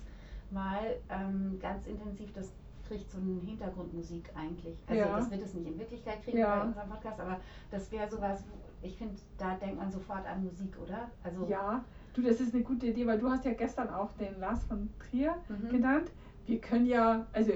mal 0.50 0.96
ähm, 1.10 1.58
ganz 1.60 1.86
intensiv 1.86 2.32
das 2.32 2.52
kriegt 2.87 3.11
so 3.11 3.18
eine 3.18 3.40
Hintergrundmusik 3.40 4.31
eigentlich. 4.35 4.83
Also 4.87 5.01
ja. 5.01 5.16
das 5.16 5.31
wird 5.31 5.42
es 5.42 5.55
nicht 5.55 5.66
in 5.66 5.79
Wirklichkeit 5.79 6.22
kriegen 6.22 6.38
ja. 6.38 6.61
bei 6.61 6.66
unserem 6.66 6.88
Podcast, 6.88 7.20
aber 7.20 7.40
das 7.70 7.90
wäre 7.92 8.09
sowas, 8.09 8.44
ich 8.83 8.96
finde, 8.96 9.14
da 9.38 9.55
denkt 9.55 9.79
man 9.79 9.90
sofort 9.90 10.27
an 10.27 10.44
Musik, 10.44 10.77
oder? 10.83 11.11
Also 11.22 11.46
ja, 11.46 11.85
Du, 12.16 12.22
das 12.22 12.40
ist 12.40 12.55
eine 12.55 12.62
gute 12.62 12.87
Idee, 12.87 13.07
weil 13.07 13.18
du 13.18 13.29
hast 13.29 13.44
ja 13.44 13.53
gestern 13.53 13.90
auch 13.90 14.11
den 14.12 14.40
Lars 14.40 14.64
von 14.64 14.88
Trier 14.99 15.35
mhm. 15.51 15.68
genannt. 15.68 16.11
Wir 16.46 16.59
können 16.59 16.87
ja, 16.87 17.27
also 17.35 17.53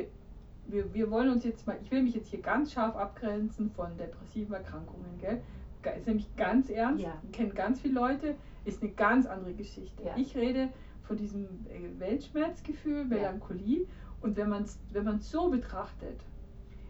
wir, 0.66 0.93
wir 0.93 1.11
wollen 1.11 1.31
uns 1.31 1.45
jetzt 1.45 1.66
mal, 1.66 1.79
ich 1.81 1.90
will 1.90 2.03
mich 2.03 2.14
jetzt 2.14 2.29
hier 2.29 2.43
ganz 2.43 2.73
scharf 2.73 2.95
abgrenzen 2.95 3.71
von 3.71 3.97
depressiven 3.97 4.53
Erkrankungen, 4.53 5.19
gell? 5.19 5.40
Ist 5.97 6.07
nämlich 6.07 6.37
ganz 6.37 6.69
ernst, 6.69 7.03
ja. 7.03 7.14
kennen 7.33 7.55
ganz 7.55 7.81
viele 7.81 7.95
Leute, 7.95 8.35
ist 8.66 8.83
eine 8.83 8.93
ganz 8.93 9.25
andere 9.25 9.55
Geschichte. 9.55 10.03
Ja. 10.05 10.14
Ich 10.14 10.37
rede 10.37 10.69
von 11.05 11.16
diesem 11.16 11.45
äh, 11.71 11.99
Weltschmerzgefühl, 11.99 13.07
Melancholie. 13.07 13.87
Und 14.22 14.37
wenn 14.37 14.48
man 14.48 14.64
es 14.64 14.78
wenn 14.92 15.20
so 15.20 15.48
betrachtet, 15.48 16.20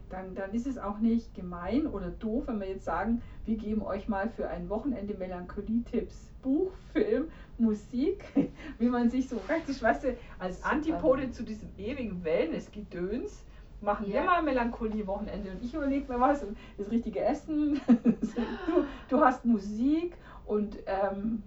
dann, 0.09 0.35
dann 0.35 0.53
ist 0.53 0.67
es 0.67 0.77
auch 0.77 0.99
nicht 0.99 1.33
gemein 1.33 1.87
oder 1.87 2.09
doof, 2.09 2.43
wenn 2.47 2.59
wir 2.59 2.67
jetzt 2.67 2.85
sagen, 2.85 3.21
wir 3.45 3.57
geben 3.57 3.81
euch 3.81 4.07
mal 4.07 4.29
für 4.29 4.49
ein 4.49 4.69
Wochenende 4.69 5.13
Melancholie-Tipps. 5.13 6.31
Buch, 6.41 6.71
Film, 6.91 7.29
Musik, 7.57 8.25
wie 8.79 8.89
man 8.89 9.09
sich 9.09 9.29
so 9.29 9.37
praktisch, 9.37 9.81
weißt 9.81 10.05
du, 10.05 10.17
als 10.39 10.63
Antipode 10.63 11.31
zu 11.31 11.43
diesem 11.43 11.69
ewigen 11.77 12.23
Wellness-Gedöns 12.23 13.43
machen 13.81 14.07
ja. 14.07 14.13
wir 14.15 14.23
mal 14.23 14.43
Melancholie-Wochenende 14.43 15.51
und 15.51 15.63
ich 15.63 15.73
überlege 15.73 16.11
mir 16.11 16.19
was, 16.19 16.43
das 16.77 16.91
richtige 16.91 17.21
Essen, 17.21 17.79
du, 17.87 18.85
du 19.09 19.21
hast 19.21 19.45
Musik 19.45 20.15
und 20.45 20.77
ähm, 20.85 21.43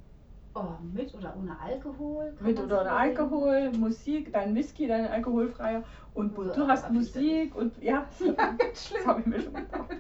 Oh, 0.57 0.63
mit 0.93 1.13
oder 1.15 1.35
ohne 1.37 1.59
Alkohol? 1.61 2.33
Mit 2.41 2.61
oder 2.61 2.83
ohne 2.83 2.93
Alkohol, 2.93 3.71
Musik, 3.73 4.33
dein 4.33 4.55
Whisky, 4.55 4.87
dein 4.87 5.09
alkoholfreier 5.09 5.83
und 6.15 6.39
oh, 6.39 6.45
du 6.45 6.69
hast 6.69 6.91
Musik 6.91 7.57
und 7.57 7.77
ja, 7.83 8.07
ja 8.21 8.55
das 8.71 8.95
habe 9.05 9.21
ich 9.21 9.27
mir 9.27 9.41
schon 9.41 9.55
gedacht. 9.55 9.91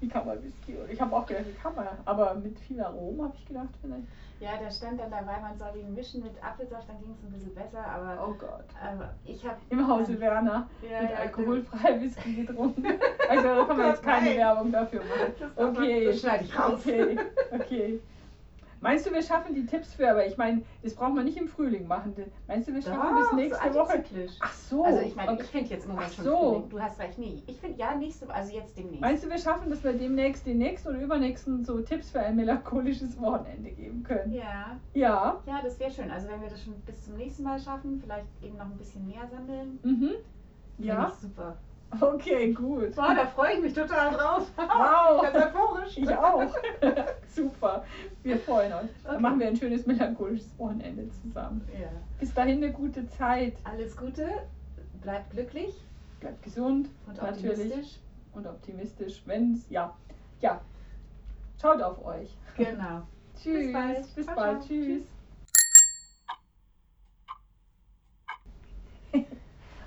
Wie 0.00 0.08
kann 0.08 0.26
man 0.26 0.42
Whisky? 0.44 0.76
Ich 0.88 1.00
habe 1.00 1.14
auch 1.14 1.26
gedacht, 1.26 1.46
wie 1.48 1.54
kann 1.54 1.74
man, 1.74 1.88
aber 2.04 2.34
mit 2.34 2.58
viel 2.60 2.80
Aromen 2.80 3.24
habe 3.24 3.34
ich 3.36 3.46
gedacht 3.46 3.70
vielleicht. 3.80 4.06
Ja, 4.38 4.50
da 4.62 4.70
stand 4.70 5.00
dann 5.00 5.10
dabei, 5.10 5.40
man 5.40 5.56
soll 5.58 5.80
ihn 5.80 5.94
mischen 5.94 6.22
mit 6.22 6.32
Apfelsaft, 6.44 6.88
dann 6.88 6.98
ging 7.00 7.14
es 7.18 7.24
ein 7.24 7.32
bisschen 7.32 7.54
besser, 7.54 7.84
aber. 7.84 8.22
Oh 8.22 8.34
Gott. 8.34 8.66
Aber 8.80 9.14
ich 9.24 9.44
habe. 9.46 9.56
Im 9.70 9.88
Hause 9.88 10.12
ähm, 10.12 10.20
Werner 10.20 10.68
ja, 10.82 11.00
mit 11.00 11.10
ja, 11.10 11.16
alkoholfreier 11.16 12.00
Whisky 12.00 12.44
getrunken. 12.44 12.84
Also 13.28 13.42
da 13.42 13.64
kann 13.64 13.76
man 13.76 13.86
jetzt 13.88 14.02
keine. 14.04 14.36
Werbung 14.36 14.70
dafür 14.70 15.00
machen. 15.00 15.50
Okay. 15.56 16.06
Das 16.06 16.20
schneide 16.20 16.44
ich 16.44 16.56
raus. 16.56 16.80
Okay, 16.80 17.18
okay. 17.50 18.00
Meinst 18.80 19.06
du, 19.06 19.12
wir 19.12 19.22
schaffen 19.22 19.54
die 19.54 19.66
Tipps 19.66 19.94
für, 19.94 20.10
aber 20.10 20.26
ich 20.26 20.36
meine, 20.36 20.62
das 20.82 20.94
braucht 20.94 21.14
man 21.14 21.24
nicht 21.24 21.36
im 21.36 21.48
Frühling 21.48 21.86
machen. 21.86 22.14
Meinst 22.46 22.68
du, 22.68 22.74
wir 22.74 22.82
schaffen 22.82 23.00
Doch, 23.00 23.30
bis 23.30 23.32
nächste 23.32 23.74
Woche? 23.74 24.04
Ach 24.40 24.52
so. 24.52 24.84
Also 24.84 25.00
ich 25.00 25.16
meine, 25.16 25.32
okay. 25.32 25.42
ich 25.42 25.48
finde 25.48 25.70
jetzt 25.70 25.88
Ach 25.96 26.12
schon 26.12 26.24
so. 26.24 26.36
Frühling. 26.36 26.68
Du 26.68 26.80
hast 26.80 26.98
recht, 27.00 27.18
nee. 27.18 27.42
Ich 27.46 27.58
finde 27.58 27.78
ja 27.78 27.94
nächste, 27.94 28.28
also 28.32 28.54
jetzt 28.54 28.76
demnächst. 28.76 29.00
Meinst 29.00 29.24
du, 29.24 29.30
wir 29.30 29.38
schaffen, 29.38 29.70
dass 29.70 29.82
wir 29.82 29.92
demnächst 29.92 30.46
den 30.46 30.58
nächsten 30.58 30.88
oder 30.88 31.00
übernächsten 31.00 31.64
so 31.64 31.80
Tipps 31.80 32.10
für 32.10 32.20
ein 32.20 32.36
melancholisches 32.36 33.18
Wochenende 33.20 33.70
geben 33.70 34.02
können? 34.02 34.32
Ja. 34.32 34.78
Ja. 34.94 35.40
Ja, 35.46 35.60
das 35.62 35.78
wäre 35.78 35.90
schön. 35.90 36.10
Also 36.10 36.28
wenn 36.28 36.40
wir 36.40 36.48
das 36.48 36.62
schon 36.62 36.74
bis 36.80 37.04
zum 37.04 37.16
nächsten 37.16 37.42
Mal 37.42 37.58
schaffen, 37.58 38.00
vielleicht 38.00 38.26
eben 38.42 38.56
noch 38.56 38.66
ein 38.66 38.76
bisschen 38.76 39.06
mehr 39.06 39.26
sammeln. 39.26 39.78
Mhm. 39.82 40.10
Ja. 40.78 41.10
Super. 41.20 41.56
Okay, 42.00 42.52
gut. 42.52 42.94
Boah, 42.96 43.14
da 43.14 43.26
freue 43.26 43.54
ich 43.54 43.60
mich 43.62 43.72
total 43.72 44.12
drauf. 44.12 44.46
Wow. 44.56 45.22
Ganz 45.22 45.36
euphorisch. 45.36 45.98
Ich 45.98 46.10
auch. 46.10 46.42
Super. 47.28 47.84
Wir 48.22 48.38
freuen 48.38 48.72
uns. 48.72 48.90
Okay. 49.04 49.12
Dann 49.12 49.22
machen 49.22 49.40
wir 49.40 49.48
ein 49.48 49.56
schönes 49.56 49.86
melancholisches 49.86 50.58
Wochenende 50.58 51.08
zusammen. 51.10 51.66
Ja. 51.72 51.88
Bis 52.18 52.34
dahin 52.34 52.62
eine 52.62 52.72
gute 52.72 53.08
Zeit. 53.08 53.54
Alles 53.64 53.96
Gute. 53.96 54.28
Bleibt 55.02 55.30
glücklich. 55.30 55.74
Bleibt 56.20 56.42
gesund. 56.42 56.88
Und 57.06 57.22
natürlich. 57.22 57.50
optimistisch. 57.58 57.98
Und 58.34 58.46
optimistisch, 58.46 59.22
wenn 59.26 59.54
es, 59.54 59.70
ja. 59.70 59.94
Ja. 60.40 60.60
Schaut 61.60 61.80
auf 61.80 62.04
euch. 62.04 62.36
Genau. 62.56 63.02
Tschüss. 63.42 63.66
Bis 63.66 63.72
bald. 63.72 64.14
Bis 64.14 64.26
bald. 64.26 64.36
Ciao. 64.36 64.66
Tschüss. 64.66 65.04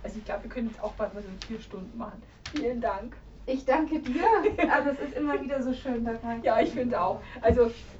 Also 0.03 0.17
ich 0.17 0.25
glaube, 0.25 0.43
wir 0.43 0.49
können 0.49 0.67
jetzt 0.67 0.81
auch 0.81 0.93
bald 0.93 1.13
mal 1.13 1.21
so 1.23 1.29
vier 1.47 1.59
Stunden 1.59 1.97
machen. 1.97 2.21
Vielen 2.51 2.81
Dank. 2.81 3.15
Ich 3.45 3.65
danke 3.65 3.99
dir. 3.99 4.23
Also 4.71 4.89
es 4.91 4.99
ist 4.99 5.17
immer 5.17 5.41
wieder 5.41 5.61
so 5.63 5.73
schön 5.73 6.05
dabei. 6.05 6.37
Ja, 6.43 6.61
ich 6.61 6.69
finde 6.69 7.01
auch. 7.01 7.19
Also 7.41 7.71